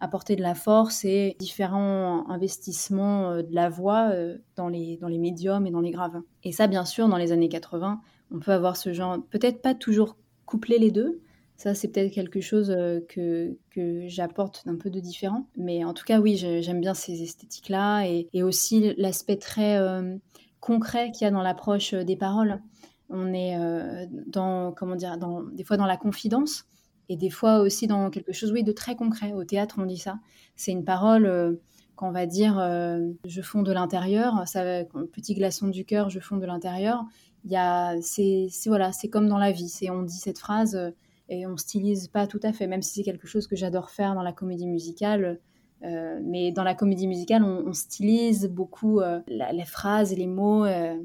[0.00, 4.10] apporter de la force et différents investissements de la voix
[4.56, 6.20] dans, les, dans les médiums et dans les graves.
[6.44, 9.74] Et ça, bien sûr, dans les années 80, on peut avoir ce genre, peut-être pas
[9.74, 11.20] toujours coupler les deux,
[11.58, 15.48] ça, c'est peut-être quelque chose euh, que, que j'apporte d'un peu de différent.
[15.56, 20.16] Mais en tout cas, oui, j'aime bien ces esthétiques-là et, aussi l'aspect très euh,
[20.60, 22.62] concret qu'il y a dans l'approche euh, des paroles.
[23.10, 23.56] On est
[24.26, 25.16] dans, comment dire,
[25.52, 26.66] des fois dans la confidence
[27.08, 29.32] et des fois aussi dans quelque chose, oui, de très concret.
[29.32, 30.18] Au théâtre, on dit ça.
[30.56, 31.58] C'est une parole
[31.96, 32.56] quand on va dire
[33.24, 37.06] je fonds de l'intérieur, ça, petit glaçon du cœur, je fonds de l'intérieur.
[37.46, 39.70] Il y c'est, voilà, c'est comme dans la vie.
[39.70, 40.78] C'est on dit cette phrase
[41.28, 44.14] et on stylise pas tout à fait, même si c'est quelque chose que j'adore faire
[44.14, 45.38] dans la comédie musicale.
[45.84, 50.64] Euh, mais dans la comédie musicale, on, stylise beaucoup euh, les phrases et les mots.
[50.64, 50.96] Euh.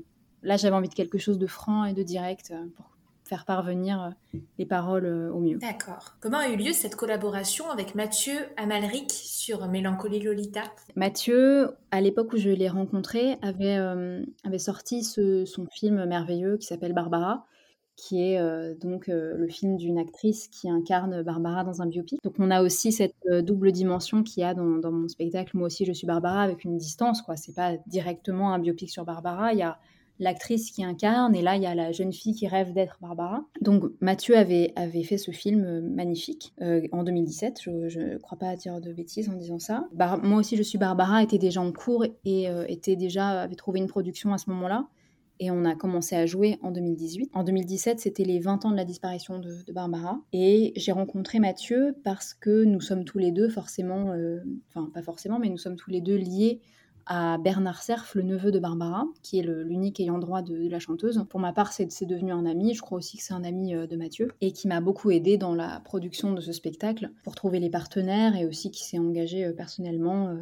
[0.42, 2.90] là, j'avais envie de quelque chose de franc et de direct pour
[3.26, 4.14] faire parvenir
[4.58, 5.58] les paroles au mieux.
[5.58, 6.16] D'accord.
[6.20, 10.64] Comment a eu lieu cette collaboration avec Mathieu Amalric sur Mélancolie Lolita?
[10.96, 13.78] Mathieu, à l'époque où je l'ai rencontré, avait,
[14.44, 17.46] avait sorti son film merveilleux qui s'appelle Barbara
[17.96, 22.20] qui est euh, donc euh, le film d'une actrice qui incarne Barbara dans un biopic.
[22.24, 25.56] Donc on a aussi cette euh, double dimension qu'il y a dans, mon spectacle.
[25.56, 27.36] Moi aussi, je suis Barbara avec une distance, quoi.
[27.36, 29.54] C'est pas directement un biopic sur Barbara.
[29.54, 29.78] Il y a
[30.20, 33.44] l'actrice qui incarne et là il y a la jeune fille qui rêve d'être Barbara.
[33.62, 34.72] Donc Mathieu avait,
[35.04, 36.54] fait ce film magnifique
[36.92, 39.88] en 2017, je ne crois pas dire de bêtises en disant ça.
[40.22, 43.88] moi aussi je suis Barbara était déjà en cours et était déjà avait trouvé une
[43.88, 44.88] production à ce moment-là
[45.40, 47.32] et on a commencé à jouer en 2018.
[47.34, 50.20] En 2017, c'était les 20 ans de la disparition de, Barbara.
[50.32, 55.02] Et j'ai rencontré Mathieu parce que nous sommes tous les deux forcément, euh, enfin pas
[55.02, 56.62] forcément, mais nous sommes tous les deux liés
[57.06, 61.26] à Bernard Cerf, le neveu de Barbara, qui est l'unique ayant droit de, la chanteuse.
[61.30, 63.88] Pour ma part, c'est devenu un ami, je crois aussi que c'est un ami euh,
[63.88, 67.60] de Mathieu, et qui m'a beaucoup aidé dans la production de ce spectacle, pour trouver
[67.60, 70.34] les partenaires, et aussi qui s'est engagé euh, personnellement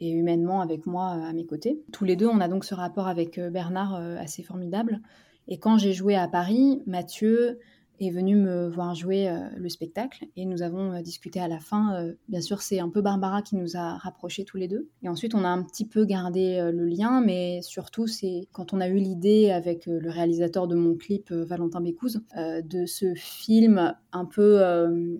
[0.00, 1.82] et humainement avec moi euh, à mes côtés.
[1.92, 5.00] Tous les deux, on a donc ce rapport avec euh, Bernard euh, assez formidable.
[5.48, 7.58] Et quand j'ai joué à Paris, Mathieu
[8.00, 12.12] est venu me voir jouer le spectacle et nous avons discuté à la fin.
[12.28, 14.88] bien sûr, c'est un peu Barbara qui nous a rapprochés tous les deux.
[15.02, 18.80] Et ensuite, on a un petit peu gardé le lien, mais surtout, c'est quand on
[18.80, 24.24] a eu l'idée avec le réalisateur de mon clip, Valentin Bécouze, de ce film un
[24.24, 24.60] peu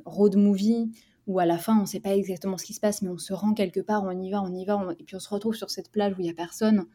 [0.04, 0.90] road movie
[1.26, 3.18] où à la fin on ne sait pas exactement ce qui se passe, mais on
[3.18, 5.54] se rend quelque part, on y va, on y va, et puis on se retrouve
[5.54, 6.86] sur cette plage où il n'y a personne.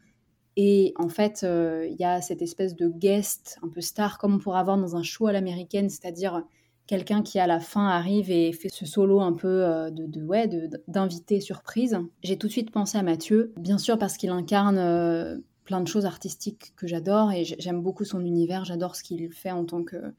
[0.56, 4.34] Et en fait, euh, il y a cette espèce de guest un peu star, comme
[4.34, 6.42] on pourrait avoir dans un show à l'américaine, c'est-à-dire
[6.86, 10.48] quelqu'un qui à la fin arrive et fait ce solo un peu euh, de, ouais
[10.88, 11.96] d'invité surprise.
[12.24, 15.86] J'ai tout de suite pensé à Mathieu, bien sûr parce qu'il incarne euh, plein de
[15.86, 19.84] choses artistiques que j'adore et j'aime beaucoup son univers, j'adore ce qu'il fait en tant
[19.84, 20.12] que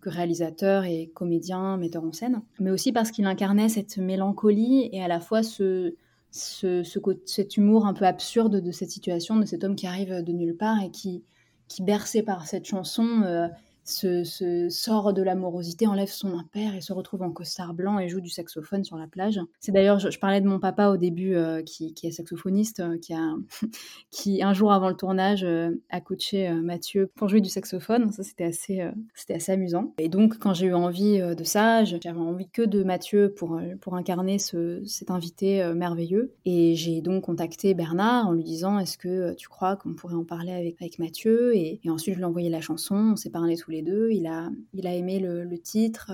[0.00, 5.02] que réalisateur et comédien, metteur en scène, mais aussi parce qu'il incarnait cette mélancolie et
[5.02, 5.94] à la fois ce,
[6.30, 6.82] ce,
[7.26, 10.56] cet humour un peu absurde de cette situation, de cet homme qui arrive de nulle
[10.56, 11.24] part et qui,
[11.66, 13.48] qui bercé par cette chanson, euh,
[13.88, 18.20] se, sort de l'amorosité, enlève son impère et se retrouve en costard blanc et joue
[18.20, 19.40] du saxophone sur la plage.
[19.60, 23.14] C'est d'ailleurs, je, parlais de mon papa au début, euh, qui, est saxophoniste, euh, qui,
[23.14, 23.34] a,
[24.10, 28.12] qui un jour avant le tournage euh, a coaché Mathieu pour jouer du saxophone.
[28.12, 29.94] Ça, c'était assez, c'était assez amusant.
[29.98, 33.94] Et donc, quand j'ai eu envie de ça, j'avais envie que de Mathieu pour, pour
[33.94, 36.34] incarner ce, cet invité merveilleux.
[36.44, 40.24] Et j'ai donc contacté Bernard en lui disant, est-ce que tu crois qu'on pourrait en
[40.24, 41.54] parler avec, avec Mathieu?
[41.56, 44.10] Et, et ensuite, je lui ai envoyé la chanson, on s'est parlé tous les deux.
[44.12, 46.12] Il a, il a aimé le, titre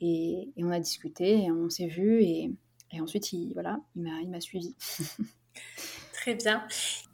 [0.00, 2.50] et, on a discuté, et on s'est vu et,
[3.00, 4.74] ensuite, il, voilà, il m'a suivi.
[6.24, 6.62] Très bien.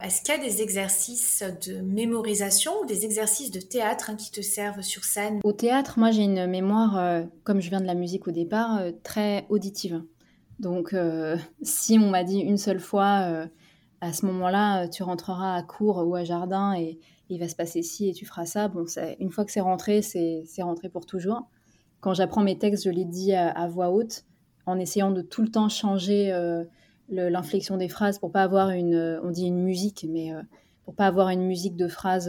[0.00, 4.30] Est-ce qu'il y a des exercices de mémorisation ou des exercices de théâtre hein, qui
[4.30, 5.40] te servent sur scène?
[5.42, 8.78] Au théâtre, moi j'ai une mémoire, euh, comme je viens de la musique au départ,
[8.78, 10.04] euh, très auditive.
[10.60, 13.48] Donc euh, si on m'a dit une seule fois,
[14.00, 16.98] à ce moment-là, tu rentreras à cours ou à jardin et,
[17.32, 18.66] il va se passer ci et tu feras ça.
[18.66, 18.84] Bon,
[19.20, 21.48] une fois que c'est rentré, c'est rentré pour toujours.
[22.00, 24.24] Quand j'apprends mes textes, je les dis à, voix haute,
[24.66, 26.64] en essayant de tout le temps changer euh,
[27.08, 30.42] l'inflexion des phrases pour pas avoir une, euh, on dit une musique, mais euh,
[30.84, 32.28] pour pas avoir une musique de phrases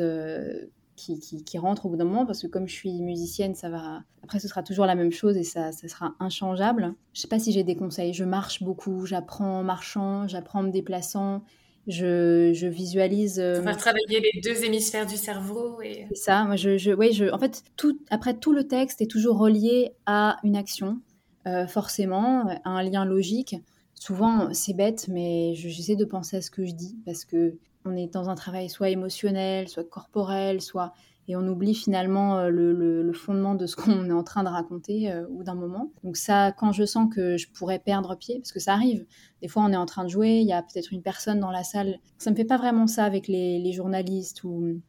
[0.96, 4.04] qui, rentre au bout d'un moment, parce que comme je suis musicienne, ça va.
[4.24, 6.94] Après, ce sera toujours la même chose et ça, sera inchangeable.
[7.14, 8.14] Je sais pas si j'ai des conseils.
[8.14, 11.42] Je marche beaucoup, j'apprends en marchant, j'apprends en me déplaçant
[11.88, 13.40] je, visualise.
[13.40, 15.82] Euh, faire travailler les deux hémisphères du cerveau.
[15.82, 16.08] Et...
[16.10, 16.44] C'est ça.
[16.44, 19.94] Moi, je, je, ouais, je, en fait, tout, après, tout le texte est toujours relié
[20.06, 21.00] à une action,
[21.48, 23.56] euh, forcément, à un lien logique.
[23.96, 27.56] Souvent, c'est bête, mais j'essaie de penser à ce que je dis parce que
[27.86, 30.94] on est dans un travail soit émotionnel, soit corporel, soit
[31.28, 35.12] et on oublie finalement euh, le, fondement de ce qu'on est en train de raconter
[35.12, 35.92] euh, ou d'un moment.
[36.04, 39.06] Donc ça, quand je sens que je pourrais perdre pied, parce que ça arrive,
[39.42, 41.52] des fois on est en train de jouer, il y a peut-être une personne dans
[41.52, 44.82] la salle, ça me fait pas vraiment ça avec les, journalistes ou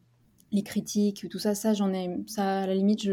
[0.51, 3.07] les critiques, tout ça, ça j'en ai, ça à la limite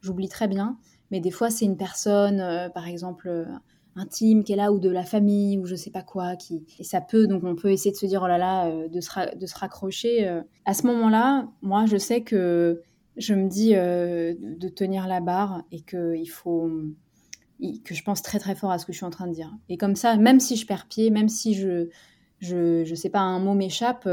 [0.00, 0.78] j'oublie très bien,
[1.10, 3.46] mais des fois c'est une personne, euh, par exemple
[3.96, 7.00] intime est là ou de la famille ou je sais pas quoi qui et ça
[7.00, 9.46] peut donc on peut essayer de se dire oh là là euh, de se, de
[9.46, 10.42] se raccrocher euh.
[10.64, 12.82] à ce moment-là moi je sais que
[13.16, 16.70] je me dis euh, de tenir la barre et que il faut
[17.84, 19.54] que je pense très très fort à ce que je suis en train de dire
[19.68, 21.88] et comme ça même si je perds pied même si je
[22.40, 24.08] je, je sais pas un mot m'échappe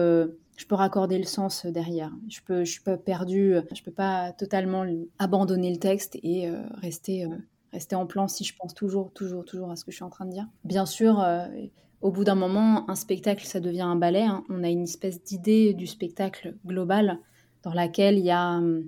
[0.58, 2.12] je peux raccorder le sens derrière.
[2.30, 4.86] Je peux, je suis pas perdue, je peux pas totalement
[5.18, 7.26] abandonner le texte et rester
[7.74, 10.10] rester en plan si je pense toujours, toujours, toujours à ce que je suis en
[10.10, 10.48] train de dire.
[10.64, 11.46] Bien sûr, euh,
[12.02, 14.24] au bout d'un moment, un spectacle, ça devient un ballet.
[14.24, 14.44] Hein.
[14.50, 17.20] On a une espèce d'idée du spectacle global
[17.64, 18.86] dans laquelle il y a hum,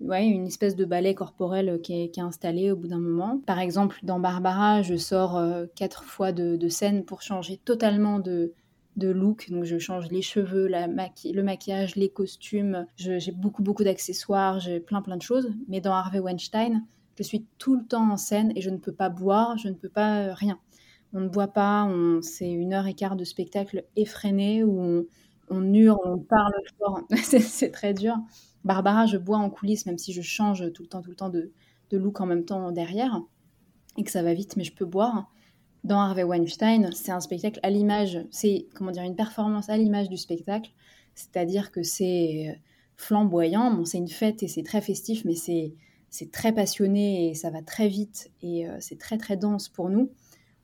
[0.00, 3.40] ouais, une espèce de ballet corporel qui est, installé au bout d'un moment.
[3.46, 8.52] Par exemple, dans Barbara, je sors euh, quatre fois de, scène pour changer totalement de,
[8.96, 9.50] look.
[9.50, 12.86] Donc je change les cheveux, le maquillage, les costumes.
[12.96, 15.50] J'ai beaucoup, beaucoup d'accessoires, j'ai plein, plein de choses.
[15.68, 16.82] Mais dans Harvey Weinstein,
[17.20, 19.74] je suis tout le temps en scène et je ne peux pas boire, je ne
[19.74, 20.58] peux pas euh, rien.
[21.12, 25.04] On ne boit pas, on, c'est une heure et quart de spectacle effréné où on,
[25.50, 27.02] on hurle, on parle fort.
[27.22, 28.16] c'est, très dur.
[28.64, 31.28] Barbara, je bois en coulisses, même si je change tout le temps, tout le temps
[31.28, 31.52] de,
[31.90, 33.20] de look en même temps derrière
[33.98, 35.30] et que ça va vite, mais je peux boire.
[35.84, 40.08] Dans Harvey Weinstein, c'est un spectacle à l'image, c'est comment dire une performance à l'image
[40.08, 40.70] du spectacle,
[41.14, 42.58] c'est-à-dire que c'est euh,
[42.96, 45.74] flamboyant, bon, c'est une fête et c'est très festif, mais c'est
[46.10, 49.88] c'est très passionné et ça va très vite et euh, c'est très très dense pour
[49.88, 50.10] nous.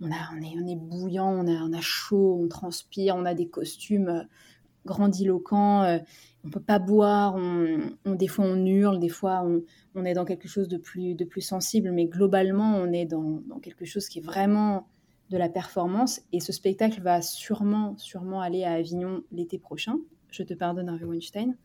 [0.01, 3.25] On, a, on, est, on est bouillant, on a, on a chaud, on transpire, on
[3.25, 4.23] a des costumes euh,
[4.85, 5.99] grandiloquents, euh,
[6.45, 9.45] on peut pas boire, on, des fois on hurle, des fois
[9.95, 13.41] on, est dans quelque chose de plus, de plus sensible, mais globalement on est dans,
[13.49, 14.87] dans, quelque chose qui est vraiment
[15.31, 19.97] de la performance et ce spectacle va sûrement, sûrement aller à Avignon l'été prochain.
[20.31, 21.57] Je te pardonne Harvey Weinstein.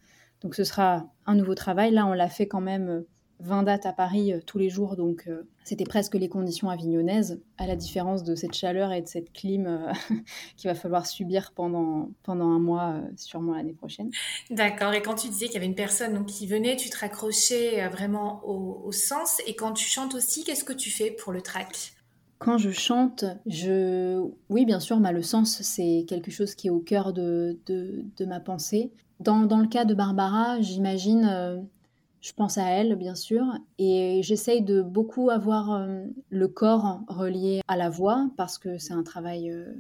[0.42, 1.92] Donc ce sera un nouveau travail.
[1.92, 3.04] Là on l'a fait quand même
[3.42, 7.42] 20 dates à Paris euh, tous les jours, donc euh, c'était presque les conditions avignonnaises,
[7.58, 9.92] à la différence de cette chaleur et de cette clim euh,
[10.58, 14.12] qu'il va falloir subir pendant, pendant un mois, sûrement l'année prochaine.
[14.50, 16.98] D'accord, et quand tu disais qu'il y avait une personne donc, qui venait, tu te
[16.98, 21.42] raccrochais vraiment au, sens, et quand tu chantes aussi, qu'est-ce que tu fais pour le
[21.42, 21.94] track?
[22.40, 24.22] Quand je chante, je...
[24.50, 28.26] oui, bien sûr, le sens, c'est quelque chose qui est au cœur de, de, de
[28.26, 28.92] ma pensée.
[29.20, 31.68] Dans, dans, le cas de Barbara, j'imagine
[32.22, 33.44] je pense à elle, bien sûr,
[33.80, 38.94] et j'essaye de beaucoup avoir euh, le corps relié à la voix parce que c'est
[38.94, 39.74] un travail euh,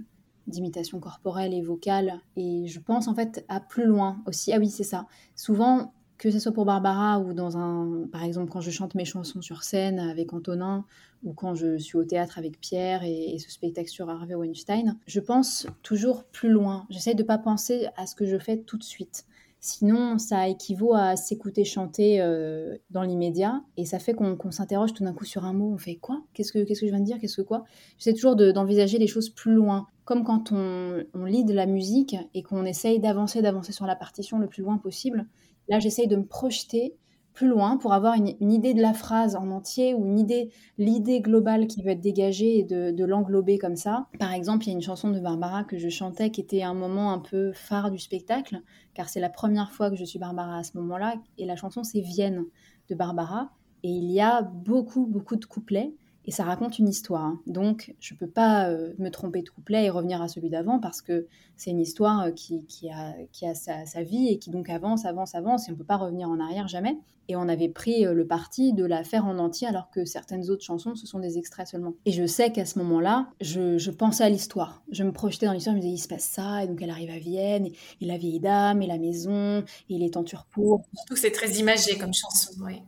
[0.48, 2.20] d'imitation corporelle et vocale.
[2.36, 4.52] Et je pense en fait à plus loin aussi.
[4.54, 5.06] Ah oui, c'est ça.
[5.36, 9.06] Souvent, que ce soit pour Barbara ou dans un, par exemple, quand je chante mes
[9.06, 10.86] chansons sur scène avec Antonin
[11.24, 15.20] ou quand je suis au théâtre avec Pierre et, ce spectacle sur Harvey Weinstein, je
[15.20, 16.86] pense toujours plus loin.
[16.89, 19.26] J'essaye de pas penser à ce que je fais tout de suite
[19.64, 25.03] Sinon, ça équivaut à s'écouter chanter euh, dans l'immédiat et ça fait qu'on s'interroge tout
[25.03, 25.72] d'un coup sur un mot.
[25.72, 26.24] On fait quoi?
[26.34, 27.20] Qu'est-ce que je viens de dire?
[27.20, 27.64] Qu'est-ce que quoi?
[27.99, 32.16] J'essaie toujours d'envisager les choses plus loin, comme quand on, on lit de la musique
[32.34, 35.28] et qu'on essaye d'avancer, d'avancer sur la partition le plus loin possible.
[35.70, 36.95] Là, j'essaye de me projeter
[37.34, 41.21] plus loin pour avoir une, idée de la phrase en entier ou une idée, l'idée
[41.21, 44.07] globale qui veut être dégagée et de, l'englober comme ça.
[44.19, 46.73] Par exemple, il y a une chanson de Barbara que je chantais qui était un
[46.73, 48.61] moment un peu phare du spectacle,
[48.93, 51.84] car c'est la première fois que je suis Barbara à ce moment-là, et la chanson
[51.84, 52.45] c'est Vienne
[52.89, 53.51] de Barbara,
[53.84, 55.93] et il y a beaucoup, beaucoup de couplets
[56.26, 57.24] et ça raconte une histoire.
[57.24, 57.41] Hein.
[57.47, 60.80] Donc, je ne peux pas euh, me tromper de couplet et revenir à celui d'avant
[60.80, 64.69] parce que c'est une histoire euh, qui, a, qui a sa, vie et qui donc
[64.69, 66.97] avance, avance, avance et on ne peut pas revenir en arrière jamais.
[67.28, 70.49] Et on avait pris euh, le parti de la faire en entier alors que certaines
[70.49, 71.93] autres chansons, ce sont des extraits seulement.
[72.05, 74.84] Et je sais qu'à ce moment-là, je, pensais à l'histoire.
[74.91, 76.89] Je me projetais dans l'histoire, je me disais, il se passe ça, et donc elle
[76.89, 79.63] arrive à Vienne, et, la vieille dame, et la maison, et
[79.95, 80.82] il est en turpour.
[80.93, 82.82] Surtout que c'est très imagé comme chanson, oui.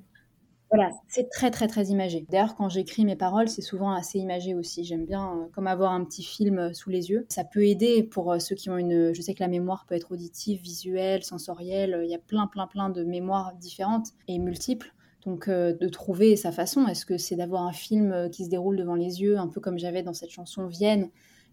[0.76, 2.26] Voilà, c'est très très très imagé.
[2.32, 4.84] D'ailleurs, quand j'écris mes paroles, c'est souvent assez imagé aussi.
[4.84, 7.28] J'aime bien euh, comme avoir un petit film euh, sous les yeux.
[7.30, 9.14] Ça peut aider pour euh, ceux qui ont une.
[9.14, 12.02] Je sais que la mémoire peut être auditive, visuelle, sensorielle.
[12.04, 14.96] Il y a plein plein plein de mémoires différentes et multiples.
[15.28, 16.88] Donc de trouver sa façon.
[16.88, 19.78] Est-ce que c'est d'avoir un film qui se déroule devant les yeux, un peu comme
[19.80, 21.10] j'avais dans cette chanson Vienne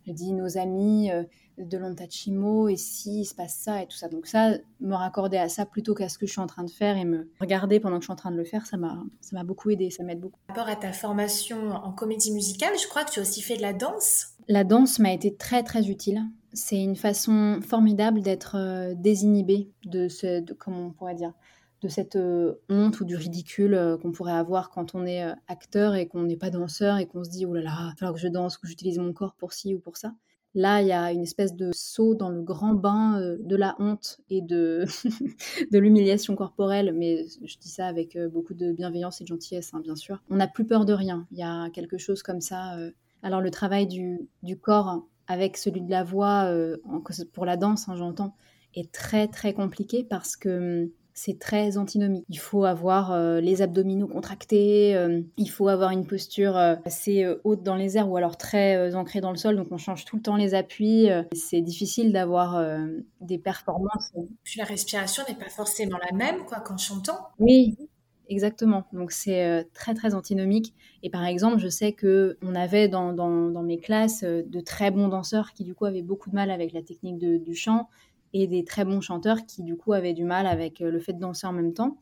[0.07, 1.11] Je dis nos amis,
[1.65, 4.09] de l'Ontachimo et si il se passe ça et tout ça.
[4.09, 6.71] Donc ça, me raccorder à ça plutôt qu'à ce que je suis en train de
[6.71, 9.03] faire et me regarder pendant que je suis en train de le faire, ça m'a
[9.21, 10.39] ça m'a beaucoup aidé, ça m'aide beaucoup.
[10.47, 13.57] Par rapport à ta formation en comédie musicale, je crois que tu as aussi fait
[13.57, 14.29] de la danse.
[14.49, 16.23] La danse m'a été très très utile.
[16.53, 21.33] C'est une façon formidable d'être euh, désinhibé de ce, de, comment on pourrait dire,
[21.83, 25.95] de cette euh, honte ou du ridicule euh, qu'on pourrait avoir quand on est acteur
[25.95, 28.19] et qu'on n'est pas danseur et qu'on se dit oh là là, il va que
[28.19, 30.13] je danse, que j'utilise mon corps pour ci ou pour ça.
[30.55, 33.77] Là, il y a une espèce de saut dans le grand bain euh, de la
[33.79, 34.85] honte et de,
[35.71, 39.73] de l'humiliation corporelle, mais je dis ça avec euh, beaucoup de bienveillance et de gentillesse,
[39.75, 40.21] hein, bien sûr.
[40.29, 41.29] On n'a plus peur de rien.
[41.31, 42.77] Il y a quelque chose comme ça.
[42.79, 42.91] Euh.
[43.23, 46.53] Alors le travail du, du corps avec celui de la voix,
[47.33, 48.35] pour la danse, hein, j'entends,
[48.75, 52.25] est très très compliqué parce que hum, c'est très antinomique.
[52.29, 57.27] Il faut avoir euh, les abdominaux contractés, euh, il faut avoir une posture euh, assez
[57.45, 60.17] haute dans les airs ou alors très ancrée dans le sol, donc on change tout
[60.17, 61.09] le temps les appuis.
[61.33, 62.63] c'est difficile d'avoir
[63.21, 64.13] des performances.
[64.45, 67.29] Puis la respiration n'est pas forcément la même quoi qu'en chantant.
[67.39, 67.77] Oui,
[68.29, 68.85] Exactement.
[68.93, 70.73] Donc c'est très très antinomique.
[71.03, 75.09] Et par exemple, je sais que on avait dans, dans, mes classes de très bons
[75.09, 77.89] danseurs qui du coup avaient beaucoup de mal avec la technique du chant
[78.33, 81.13] et des très bons chanteurs qui du coup avaient du mal avec euh, le fait
[81.13, 81.99] de danser en même temps.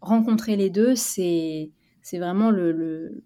[0.00, 1.70] Rencontrer les deux, c'est
[2.02, 2.72] c'est vraiment le,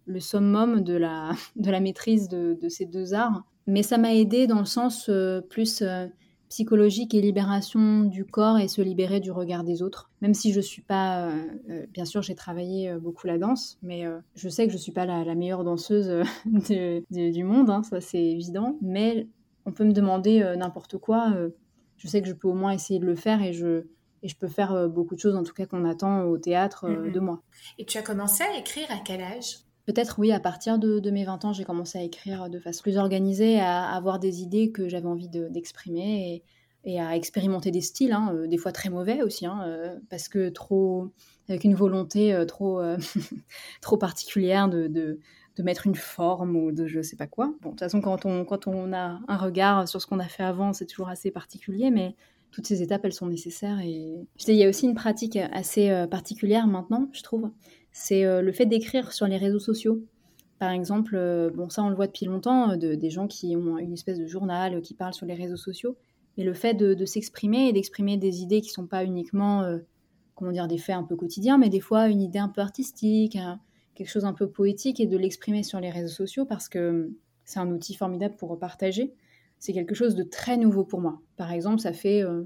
[0.04, 3.44] le, summum de la, de la maîtrise de, de ces deux arts.
[3.68, 6.06] Mais ça m'a aidé dans le sens euh, plus euh,
[6.48, 10.10] psychologique et libération du corps et se libérer du regard des autres.
[10.22, 11.32] Même si je suis pas,
[11.92, 14.04] bien sûr, j'ai travaillé beaucoup la danse, mais
[14.36, 16.22] je sais que je suis pas la, meilleure danseuse
[17.10, 18.76] du monde, hein, ça c'est évident.
[18.82, 19.26] Mais
[19.66, 21.34] on peut me demander n'importe quoi
[22.04, 23.86] je sais que je peux au moins essayer de le faire et je,
[24.22, 26.84] et je peux faire euh, beaucoup de choses, en tout cas qu'on attend au théâtre
[26.84, 27.42] euh, de moi.
[27.78, 29.60] Et tu as commencé à écrire à quel âge?
[29.86, 32.98] Peut-être oui, à partir de, mes 20 ans, j'ai commencé à écrire de façon plus
[32.98, 36.42] organisée, à avoir des idées que j'avais envie d'exprimer
[36.84, 40.28] et, et, à expérimenter des styles, hein, euh, des fois très mauvais aussi, hein, parce
[40.28, 41.10] que trop,
[41.48, 42.82] avec une volonté trop,
[43.82, 45.20] trop particulière de, de,
[45.56, 47.54] de mettre une forme ou de je sais pas quoi.
[47.60, 50.28] Bon, de toute façon, quand on, quand on a un regard sur ce qu'on a
[50.28, 52.16] fait avant, c'est toujours assez particulier, mais
[52.54, 53.80] toutes ces étapes, elles sont nécessaires.
[53.80, 54.14] Et
[54.46, 57.50] il y a aussi une pratique assez euh, particulière maintenant, je trouve.
[57.92, 60.00] C'est euh, le fait d'écrire sur les réseaux sociaux.
[60.60, 63.76] Par exemple, euh, bon, ça on le voit depuis longtemps, de, des gens qui ont
[63.76, 65.96] une espèce de journal, qui parlent sur les réseaux sociaux.
[66.38, 69.78] Mais le fait de, s'exprimer et d'exprimer des idées qui sont pas uniquement,
[70.34, 73.38] comment dire, des faits un peu quotidiens, mais des fois une idée un peu artistique,
[73.94, 77.12] quelque chose un peu poétique et de l'exprimer sur les réseaux sociaux parce que
[77.44, 79.14] c'est un outil formidable pour partager.
[79.58, 81.20] C'est quelque chose de très nouveau pour moi.
[81.36, 82.42] Par exemple, ça fait euh,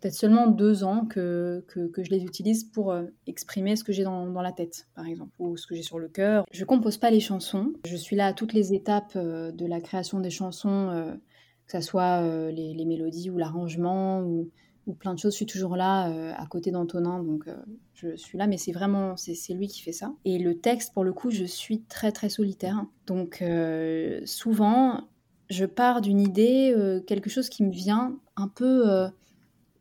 [0.00, 4.04] peut-être seulement deux ans que, que, je les utilise pour euh, exprimer ce que j'ai
[4.04, 6.44] dans, dans, la tête, par exemple, ou ce que j'ai sur le cœur.
[6.52, 7.72] Je compose pas les chansons.
[7.86, 11.18] Je suis là à toutes les étapes euh, de la création des chansons,
[11.66, 14.50] que ce soit les, les, mélodies ou l'arrangement ou
[14.90, 15.32] ou plein de choses.
[15.32, 17.56] Je suis toujours là euh, à côté d'Antonin, donc euh,
[17.94, 20.12] je suis là, mais c'est vraiment c'est lui qui fait ça.
[20.24, 22.84] Et le texte, pour le coup, je suis très très solitaire.
[23.06, 25.08] Donc euh, souvent,
[25.48, 26.74] je pars d'une idée,
[27.06, 29.08] quelque chose qui me vient un peu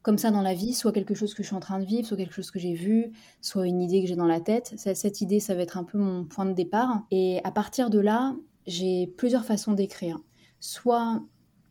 [0.02, 2.08] comme ça dans la vie, soit quelque chose que je suis en train de vivre,
[2.08, 4.74] soit quelque chose que j'ai vu, soit une idée que j'ai dans la tête.
[4.78, 7.04] Cette idée, ça va être un peu mon point de départ.
[7.12, 8.36] Et à partir de là,
[8.66, 10.20] j'ai plusieurs façons d'écrire.
[10.60, 11.22] Soit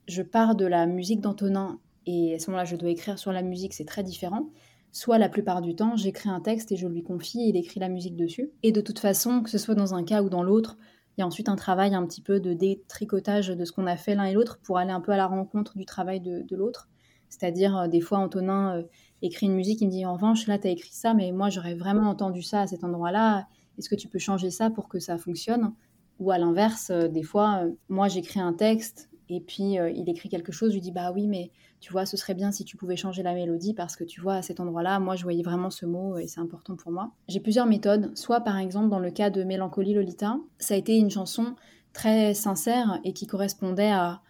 [0.07, 1.78] je pars de la musique d'Antonin
[2.11, 4.48] et à ce moment-là, je dois écrire sur la musique, c'est très différent.
[4.92, 7.90] soit la plupart du temps, j'écris un texte et je lui confie, il écrit la
[7.90, 8.50] musique dessus.
[8.62, 10.78] Et de toute façon, que ce soit dans un cas ou dans l'autre,
[11.18, 13.96] il y a ensuite un travail un petit peu de détricotage de ce qu'on a
[13.98, 16.88] fait l'un et l'autre pour aller un peu à la rencontre du travail de, l'autre.
[17.28, 18.82] C'est-à-dire, euh, des fois, Antonin euh,
[19.20, 21.50] écrit une musique, il me dit En revanche, là, tu as écrit ça, mais moi,
[21.50, 23.46] j'aurais vraiment entendu ça à cet endroit-là.
[23.76, 25.74] Est-ce que tu peux changer ça pour que ça fonctionne?
[26.20, 30.52] Ou à l'inverse, euh, des fois, moi, j'écris un texte et puis il écrit quelque
[30.52, 31.50] chose, je lui dis Bah oui, mais
[31.81, 34.35] tu vois, ce serait bien si tu pouvais changer la mélodie parce que tu vois,
[34.35, 37.12] à cet endroit-là, moi, je voyais vraiment ce mot et c'est important pour moi.
[37.29, 38.16] J'ai plusieurs méthodes.
[38.16, 41.55] Soit, par exemple, dans le cas de Mélancolie Lolita, ça a été une chanson
[41.93, 44.20] très sincère et qui correspondait à,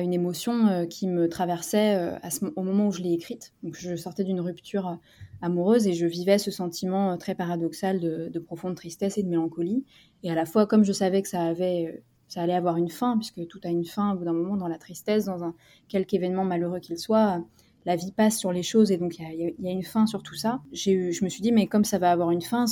[0.00, 2.16] une émotion euh, qui me traversait euh,
[2.56, 3.52] au moment où je l'ai écrite.
[3.62, 4.94] Donc, je sortais d'une rupture euh,
[5.42, 9.84] amoureuse et je vivais ce sentiment très paradoxal de, de profonde tristesse et de mélancolie.
[10.22, 13.16] Et à la fois, comme je savais que ça avait ça allait avoir une fin,
[13.16, 15.54] puisque tout a une fin au bout d'un moment dans la tristesse, dans un
[15.88, 17.42] quelque événement malheureux qu'il soit.
[17.86, 20.34] La vie passe sur les choses et donc il y, a une fin sur tout
[20.34, 20.60] ça.
[20.72, 22.64] J'ai je me suis dit, mais comme ça va avoir une fin,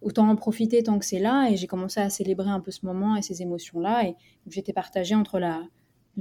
[0.00, 1.48] autant en profiter tant que c'est là.
[1.50, 4.06] Et j'ai commencé à célébrer un peu ce moment et ces émotions-là.
[4.06, 4.14] Et
[4.46, 5.66] j'étais partagée entre la,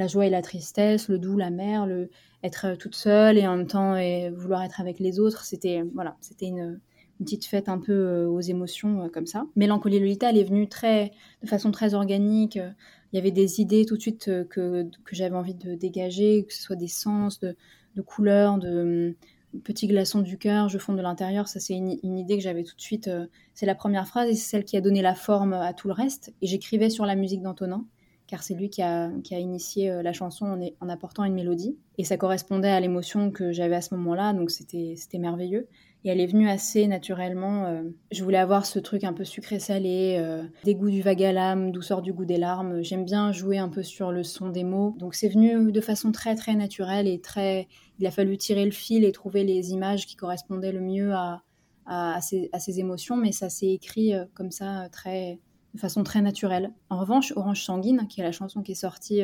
[0.07, 2.09] joie et la tristesse, le doux, la mer, le
[2.41, 5.45] être toute seule et en même temps et vouloir être avec les autres.
[5.45, 6.80] C'était voilà, c'était une,
[7.24, 9.45] une petite fête un peu euh, aux émotions euh, comme ça.
[9.55, 12.55] Mélancolie Lolita, elle est venue très, de façon très organique.
[12.57, 16.43] Il y avait des idées tout de suite euh, que, que j'avais envie de dégager,
[16.43, 17.55] que ce soit des sens, de,
[17.95, 19.15] de couleurs, de
[19.63, 21.47] petits glaçons du cœur, je fonde de l'intérieur.
[21.47, 23.09] Ça, c'est une, idée que j'avais tout de suite.
[23.53, 25.93] c'est la première phrase et c'est celle qui a donné la forme à tout le
[25.93, 26.34] reste.
[26.41, 27.86] Et j'écrivais sur la musique d'Antonin,
[28.26, 31.78] car c'est lui qui a, qui a initié la chanson en, en, apportant une mélodie.
[31.99, 35.67] Et ça correspondait à l'émotion que j'avais à ce moment-là, donc c'était merveilleux.
[36.06, 37.66] Et elle est venue assez naturellement.
[37.66, 41.72] Euh, je voulais avoir ce truc un peu sucré-salé, euh, dégoût du vague à l'âme,
[41.72, 42.82] douceur du goût des larmes.
[42.82, 44.95] J'aime bien jouer un peu sur le son des mots.
[44.99, 47.68] Donc c'est venu de façon très très naturelle et très.
[47.99, 51.41] Il a fallu tirer le fil et trouver les images qui correspondaient le mieux à,
[51.86, 55.39] à ces, émotions, mais ça s'est écrit euh, comme ça, très,
[55.74, 56.72] de façon très naturelle.
[56.89, 59.22] En revanche, Orange Sanguine, qui est la chanson qui est sortie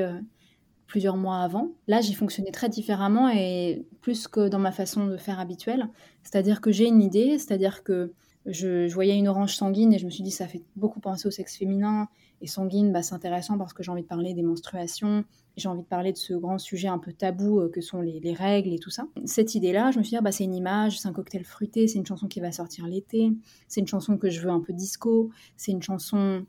[0.90, 1.72] plusieurs mois avant.
[1.88, 5.88] Là, j'ai fonctionné très différemment et plus que dans ma façon de faire habituelle.
[6.24, 8.12] C'est-à-dire que j'ai une idée, c'est-à-dire que
[8.46, 11.32] je, voyais une orange sanguine et je me suis dit ça fait beaucoup penser au
[11.32, 12.10] sexe féminin.
[12.42, 15.26] Et sanguine, bah, c'est intéressant parce que j'ai envie de parler des menstruations,
[15.58, 18.34] j'ai envie de parler de ce grand sujet un peu tabou euh, que sont les,
[18.34, 19.06] règles et tout ça.
[19.26, 21.88] Cette idée-là, je me suis dit, ah, bah, c'est une image, c'est un cocktail fruité,
[21.88, 23.32] c'est une chanson qui va sortir l'été,
[23.68, 26.46] c'est une chanson que je veux un peu disco, c'est une chanson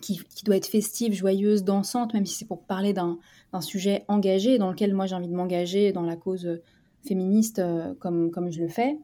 [0.00, 3.18] qui, doit être festive, joyeuse, dansante, même si c'est pour parler d'un
[3.60, 6.62] sujet engagé, dans lequel moi j'ai envie de m'engager dans la cause euh,
[7.06, 8.98] féministe euh, comme, je le fais.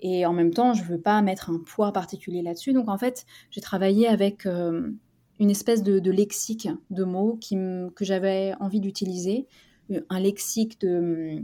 [0.00, 2.72] Et en même temps, je ne veux pas mettre un poids particulier là-dessus.
[2.72, 4.90] Donc en fait, j'ai travaillé avec euh,
[5.40, 9.46] une espèce de, lexique de mots que j'avais envie d'utiliser,
[10.08, 11.42] un lexique de,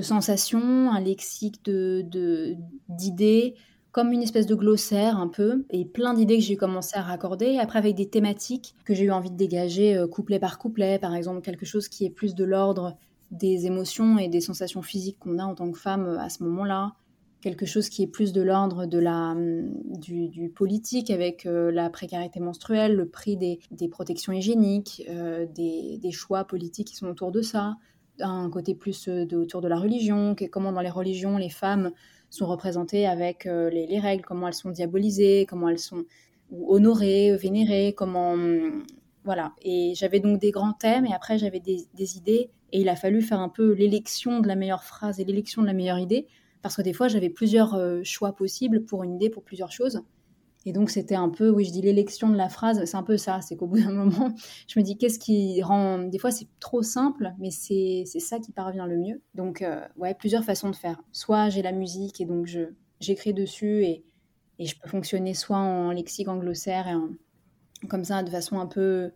[0.00, 3.54] sensations, un lexique d'idées,
[3.98, 7.58] comme une espèce de glossaire un peu, et plein d'idées que j'ai commencé à raccorder,
[7.58, 11.16] après avec des thématiques que j'ai eu envie de dégager euh, couplet par couplet, par
[11.16, 12.96] exemple quelque chose qui est plus de l'ordre
[13.32, 16.44] des émotions et des sensations physiques qu'on a en tant que femme euh, à ce
[16.44, 16.94] moment-là,
[17.40, 21.90] quelque chose qui est plus de l'ordre de la hum, du, politique avec euh, la
[21.90, 23.58] précarité menstruelle, le prix des,
[23.90, 25.02] protections hygiéniques,
[25.56, 27.74] des, des, choix politiques qui sont autour de ça,
[28.20, 31.90] un côté plus de, autour de la religion, comment dans les religions les femmes
[32.30, 36.04] sont représentées avec euh, les, règles, comment elles sont diabolisées, comment elles sont
[36.50, 38.32] honorées, vénérées, comment...
[38.32, 38.84] Hum,
[39.24, 39.52] voilà.
[39.60, 43.20] Et j'avais donc des grands thèmes et après j'avais des, idées et il a fallu
[43.20, 46.26] faire un peu l'élection de la meilleure phrase et l'élection de la meilleure idée
[46.62, 50.02] parce que des fois j'avais plusieurs euh, choix possibles pour une idée, pour plusieurs choses.
[50.66, 53.16] Et donc, c'était un peu, oui, je dis l'élection de la phrase, c'est un peu
[53.16, 53.40] ça.
[53.40, 54.34] C'est qu'au bout d'un moment,
[54.66, 55.98] je me dis, qu'est-ce qui rend.
[55.98, 59.22] Des fois, c'est trop simple, mais c'est ça qui parvient le mieux.
[59.34, 61.00] Donc, euh, ouais, plusieurs façons de faire.
[61.12, 62.60] Soit j'ai la musique et donc je
[63.00, 64.04] j'écris dessus et,
[64.58, 67.10] et, je peux fonctionner soit en lexique, en glossaire, et en,
[67.88, 69.12] comme ça, de façon un peu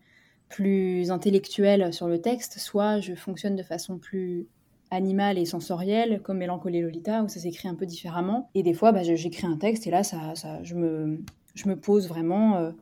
[0.49, 4.47] plus intellectuelle sur le texte, soit je fonctionne de façon plus
[4.93, 8.51] animale et sensorielle, comme Mélancolie Lolita, où ça s'écrit un peu différemment.
[8.55, 11.19] Et des fois, bah, j'écris un texte et là, ça, ça, je me
[11.55, 12.57] je me pose vraiment.
[12.57, 12.73] Euh,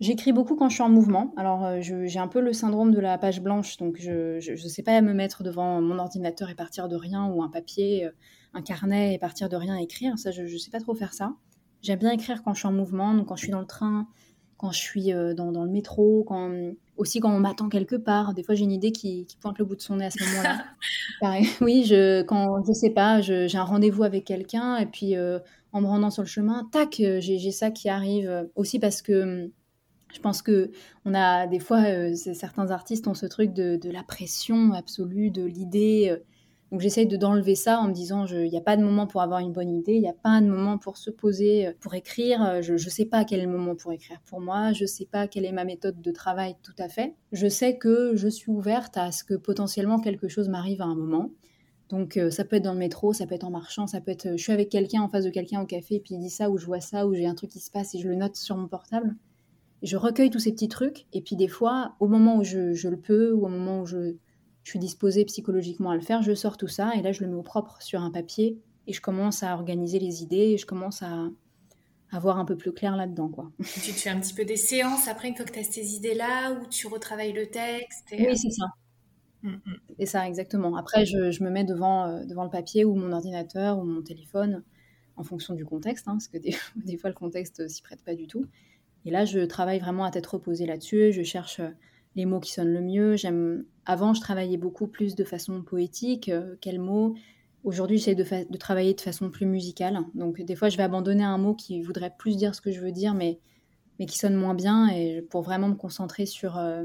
[0.00, 1.32] j'écris beaucoup quand je suis en mouvement.
[1.36, 4.82] Alors, euh, j'ai un peu le syndrome de la page blanche, donc je ne sais
[4.82, 8.10] pas me mettre devant mon ordinateur et partir de rien, ou un papier, euh,
[8.54, 10.18] un carnet et partir de rien écrire.
[10.18, 11.34] Ça, je ne sais pas trop faire ça.
[11.82, 14.06] J'aime bien écrire quand je suis en mouvement, donc quand je suis dans le train,
[14.56, 16.52] quand je suis dans, le métro, quand,
[16.96, 18.34] aussi quand on m'attend quelque part.
[18.34, 20.64] Des fois, j'ai une idée qui, pointe le bout de son nez à ce moment-là.
[21.20, 25.16] Pareil, oui, je, quand je sais pas, j'ai un rendez-vous avec quelqu'un et puis
[25.72, 28.28] en me rendant sur le chemin, tac, euh, j'ai ça qui arrive.
[28.28, 29.50] Euh, aussi parce que hum,
[30.12, 30.70] je pense que
[31.06, 35.42] on a des fois, euh, certains artistes ont ce truc de, la pression absolue, de
[35.42, 36.14] l'idée
[36.72, 39.20] Donc j'essaye de d'enlever ça en me disant il n'y a pas de moment pour
[39.20, 41.94] avoir une bonne idée, il n'y a pas de moment pour se poser, euh, pour
[41.94, 42.42] écrire.
[42.42, 44.86] Euh, je ne sais pas quel est le moment pour écrire pour moi, je ne
[44.86, 47.14] sais pas quelle est ma méthode de travail tout à fait.
[47.30, 50.94] Je sais que je suis ouverte à ce que potentiellement quelque chose m'arrive à un
[50.94, 51.30] moment.
[51.90, 54.10] Donc euh, ça peut être dans le métro, ça peut être en marchant, ça peut
[54.10, 56.30] être je suis avec quelqu'un en face de quelqu'un au café et puis il dit
[56.30, 58.14] ça ou je vois ça ou j'ai un truc qui se passe et je le
[58.14, 59.14] note sur mon portable.
[59.82, 62.88] Je recueille tous ces petits trucs et puis des fois au moment où je, je
[62.88, 64.14] le peux ou au moment où je
[64.62, 67.30] je suis disposée psychologiquement à le faire, je sors tout ça et là je le
[67.30, 70.66] mets au propre sur un papier et je commence à organiser les idées et je
[70.66, 71.28] commence à,
[72.12, 73.28] avoir voir un peu plus clair là-dedans.
[73.28, 73.50] Quoi.
[73.62, 75.94] Tu te fais un petit peu des séances après une fois que tu as ces
[75.94, 78.66] idées-là où tu retravailles le texte Oui, euh, c'est ça.
[79.42, 79.76] Mm, mm.
[79.98, 80.76] C'est ça, exactement.
[80.76, 84.62] Après, je, me mets devant, euh, devant le papier ou mon ordinateur ou mon téléphone
[85.16, 88.14] en fonction du contexte, hein, parce que des, des, fois le contexte s'y prête pas
[88.14, 88.44] du tout.
[89.04, 91.12] Et là, je travaille vraiment à tête reposée là-dessus.
[91.12, 91.70] Je cherche euh,
[92.16, 93.16] les mots qui sonnent le mieux.
[93.16, 93.64] J'aime.
[93.86, 96.28] Avant, je travaillais beaucoup plus de façon poétique.
[96.28, 97.14] Euh, quels mots
[97.64, 100.00] Aujourd'hui, j'essaie de, de, travailler de façon plus musicale.
[100.14, 102.80] Donc, des fois, je vais abandonner un mot qui voudrait plus dire ce que je
[102.80, 103.38] veux dire, mais,
[103.98, 106.82] mais qui sonne moins bien, et pour vraiment me concentrer sur euh,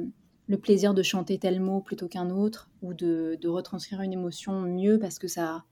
[0.48, 4.62] le plaisir de chanter tel mot plutôt qu'un autre, ou de, de, retranscrire une émotion
[4.62, 5.64] mieux parce que ça,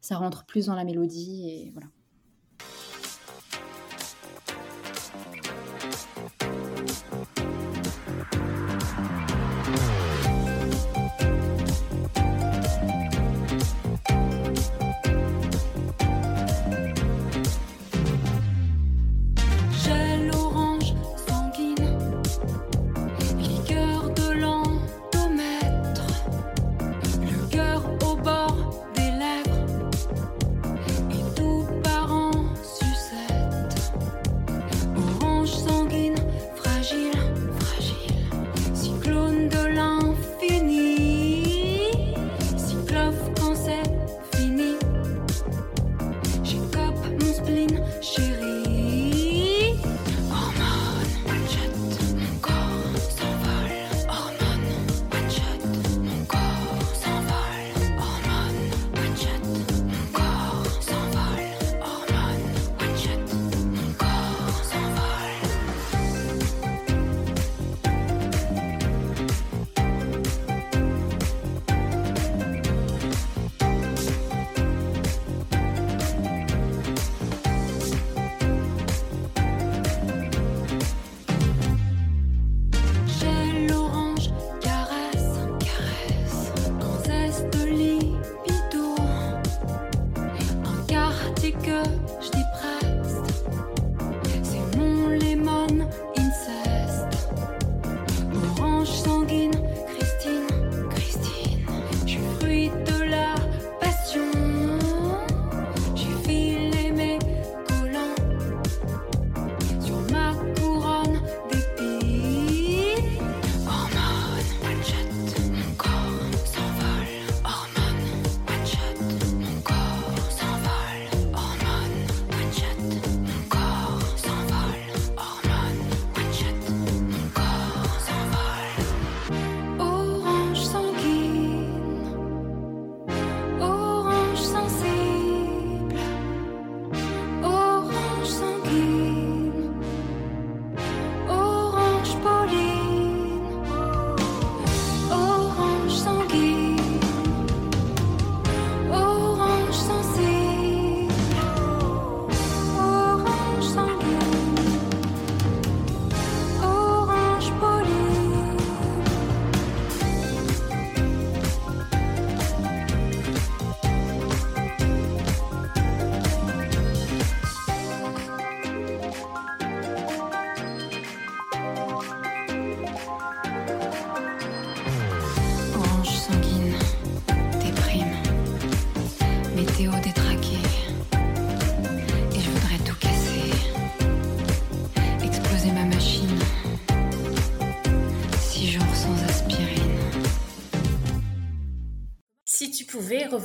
[0.00, 1.86] ça rentre plus dans la mélodie, et voilà.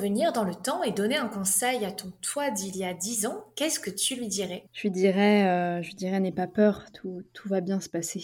[0.04, 3.26] Revenir dans le temps et donner un conseil à ton toi d'il y a 10
[3.26, 4.66] ans, qu'est-ce que tu lui dirais?
[4.74, 8.22] Je lui dirais, euh, je dirais, n'aie pas peur, tout, tout va bien se passer.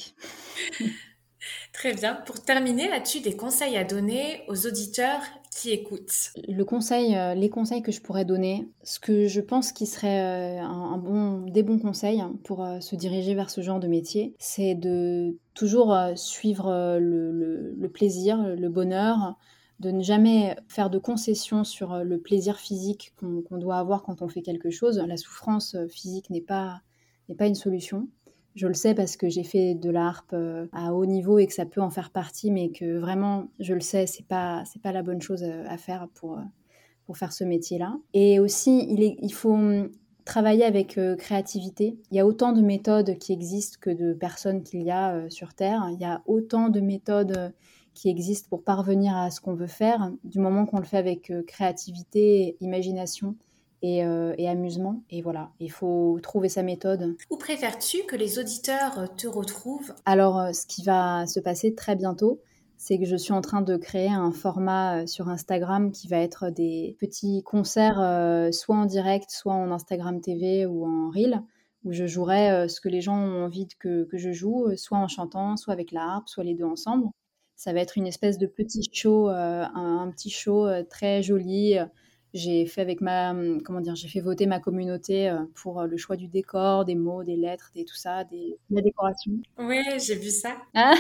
[1.72, 2.16] Très bien.
[2.26, 5.22] Pour terminer, as-tu des conseils à donner aux auditeurs
[5.56, 6.32] qui écoutent?
[6.50, 10.20] Le conseil, euh, les conseils que je pourrais donner, ce que je pense qui serait
[10.20, 14.76] euh, un, bon, des bons conseils pour se diriger vers ce genre de métier, c'est
[14.76, 19.38] de toujours suivre le, le, plaisir, le bonheur,
[19.80, 24.22] de ne jamais faire de concessions sur euh, le plaisir physique qu'on doit avoir quand
[24.22, 25.02] on fait quelque chose.
[25.08, 26.82] La souffrance euh, physique n'est pas,
[27.38, 28.08] pas une solution.
[28.56, 31.48] Je le sais parce que j'ai fait de la harpe euh, à haut niveau et
[31.48, 34.92] que ça peut en faire partie, mais que vraiment, je le sais, c'est pas pas
[34.92, 36.40] la bonne chose à faire pour
[37.06, 37.98] pour faire ce métier-là.
[38.14, 39.90] Et aussi, il faut hum,
[40.26, 41.98] travailler avec créativité.
[42.12, 45.54] Il y a autant de méthodes qui existent que de personnes qu'il y a sur
[45.54, 45.88] Terre.
[45.94, 47.54] Il y a autant de méthodes
[47.94, 51.32] qui existe pour parvenir à ce qu'on veut faire, du moment qu'on le fait avec
[51.32, 53.36] euh, créativité, imagination
[53.84, 55.04] euh, et, amusement.
[55.10, 57.16] Et voilà, il faut trouver sa méthode.
[57.30, 59.94] Où préfères-tu que les auditeurs euh, te retrouvent?
[60.06, 62.42] Alors, ce qui va se passer très bientôt,
[62.78, 66.50] c'est que je suis en train de créer un format sur Instagram qui va être
[66.50, 68.00] des petits concerts,
[68.54, 71.44] soit en direct, soit en Instagram TV ou en Reel,
[71.84, 75.10] où je jouerai ce que les gens ont envie que, que je joue, soit en
[75.10, 77.10] chantant, soit avec la harpe, soit les deux ensemble.
[77.60, 81.76] Ça va être une espèce de petit show, euh, un, petit show euh, très joli.
[82.34, 85.98] J'ai fait avec ma, hum, comment dire, j'ai fait voter ma communauté euh, pour le
[85.98, 89.34] choix du décor, des mots, des lettres, des tout ça, des, la décoration.
[89.58, 90.56] Oui, j'ai vu ça.
[90.74, 90.94] Ah,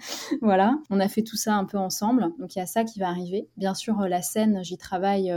[0.40, 2.32] voilà, on a fait tout ça un peu ensemble.
[2.38, 3.46] Donc il y a ça qui va arriver.
[3.58, 5.30] Bien sûr, la scène, j'y travaille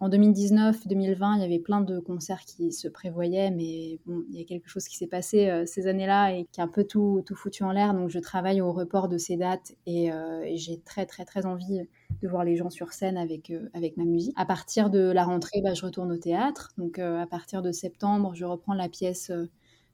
[0.00, 4.40] en 2019, 2020, il y avait plein de concerts qui se prévoyaient, mais il y
[4.40, 7.22] a quelque chose qui s'est passé euh, ces années-là et qui a un peu tout,
[7.26, 7.92] tout foutu en l'air.
[7.92, 11.82] Donc, je travaille au report de ces dates et, euh, j'ai très, très, très envie
[12.22, 14.32] de voir les gens sur scène avec, euh, avec ma musique.
[14.36, 16.70] À partir de la rentrée, bah, je retourne au théâtre.
[16.78, 19.30] Donc, à partir de septembre, je reprends la pièce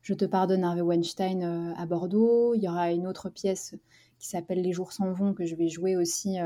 [0.02, 2.54] Je te pardonne, Harvey Weinstein à Bordeaux.
[2.54, 3.74] Il y aura une autre pièce
[4.20, 6.38] qui s'appelle Les jours s'en vont que je vais jouer aussi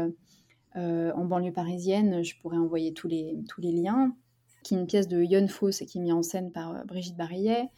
[0.77, 4.14] en banlieue parisienne, je pourrais envoyer tous les, tous les liens,
[4.62, 7.16] qui est une pièce de Yon Foss qui est mise en scène par euh, Brigitte
[7.16, 7.68] Barillet.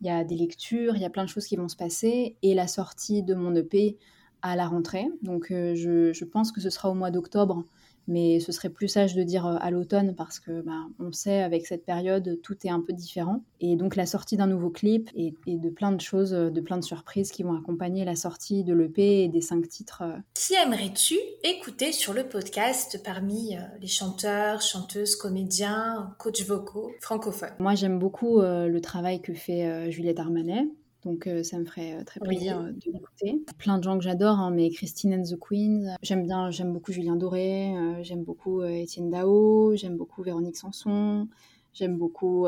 [0.00, 2.36] Il y a des lectures, il y a plein de choses qui vont se passer,
[2.42, 3.96] et la sortie de mon EP
[4.42, 5.06] à la rentrée.
[5.22, 7.64] Donc euh, je, je, pense que ce sera au mois d'octobre
[8.06, 11.42] mais ce serait plus sage de dire euh, à l'automne parce que bah, on sait
[11.42, 15.10] avec cette période tout est un peu différent et donc la sortie d'un nouveau clip
[15.14, 18.74] et, de plein de choses, de plein de surprises qui vont accompagner la sortie de
[18.74, 20.02] l'EP et des cinq titres.
[20.02, 20.16] Euh.
[20.34, 27.54] Qui aimerais-tu écouter sur le podcast parmi euh, les chanteurs, chanteuses, comédiens, coachs vocaux francophones?
[27.58, 30.66] Moi j'aime beaucoup le travail que fait Juliette Armanet.
[31.04, 33.42] Donc euh, ça me ferait euh, très plaisir euh, de l'écouter.
[33.58, 35.96] Plein de gens que j'adore, hein, mais Christine and the Queens.
[36.02, 41.28] J'aime bien, j'aime beaucoup Julien Doré, j'aime beaucoup Étienne Dao, j'aime beaucoup Véronique Sanson.
[41.72, 42.46] J'aime beaucoup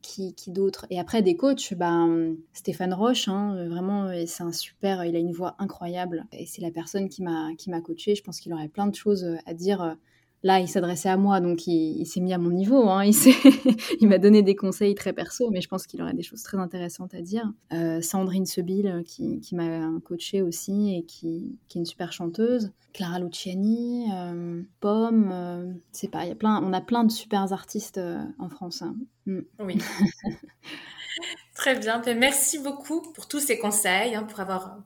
[0.00, 0.86] qui, qui d'autre?
[0.88, 5.32] Et après, des coachs, ben, Stéphane Roche, hein, vraiment, c'est un super, il a une
[5.32, 6.24] voix incroyable.
[6.32, 8.14] Et c'est la personne qui m'a coaché.
[8.14, 9.98] Je pense qu'il aurait plein de choses à dire
[10.44, 12.90] Là, il s'adressait à moi, donc il, s'est mis à mon niveau.
[12.90, 13.04] Hein.
[14.00, 16.58] Il, m'a donné des conseils très perso, mais je pense qu'il aurait des choses très
[16.58, 17.50] intéressantes à dire.
[17.72, 22.72] Euh, Sandrine Sebil, euh, qui, m'a coachée aussi et qui, est une super chanteuse.
[22.92, 27.98] Clara Luciani, euh, Pomme, c'est pas, y a plein, on a plein de super artistes
[28.38, 28.82] en France.
[28.82, 28.96] Hein.
[29.24, 29.40] Mm.
[29.60, 29.78] Oui.
[31.54, 32.00] Très bien.
[32.00, 34.76] Ben, merci beaucoup pour tous ces conseils, hein, pour avoir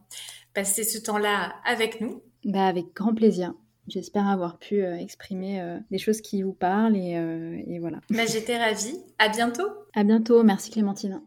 [0.55, 2.23] passé ce temps-là avec nous.
[2.45, 3.55] Bah, avec grand plaisir.
[3.89, 7.99] J'espère avoir pu euh, exprimer euh, des choses qui vous parlent et, euh, et voilà.
[8.11, 8.99] Bah, J'étais ravie.
[9.19, 9.69] À bientôt.
[9.95, 10.43] À bientôt.
[10.43, 11.23] Merci Clémentine.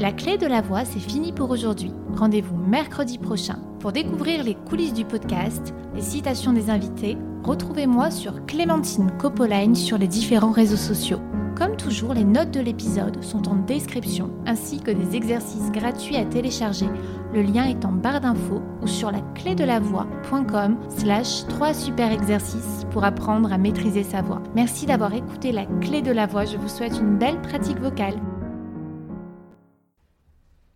[0.00, 1.92] La clé de la voix, c'est fini pour aujourd'hui.
[2.14, 7.16] Rendez-vous mercredi prochain pour découvrir les coulisses du podcast, les citations des invités.
[7.44, 11.20] Retrouvez-moi sur Clémentine Copoline sur les différents réseaux sociaux.
[11.56, 16.24] Comme toujours, les notes de l'épisode sont en description, ainsi que des exercices gratuits à
[16.24, 16.88] télécharger.
[17.32, 21.72] Le lien est en barre d'infos ou sur la clé de la voix.com slash 3
[21.74, 24.42] super exercices pour apprendre à maîtriser sa voix.
[24.56, 28.16] Merci d'avoir écouté la clé de la voix, je vous souhaite une belle pratique vocale.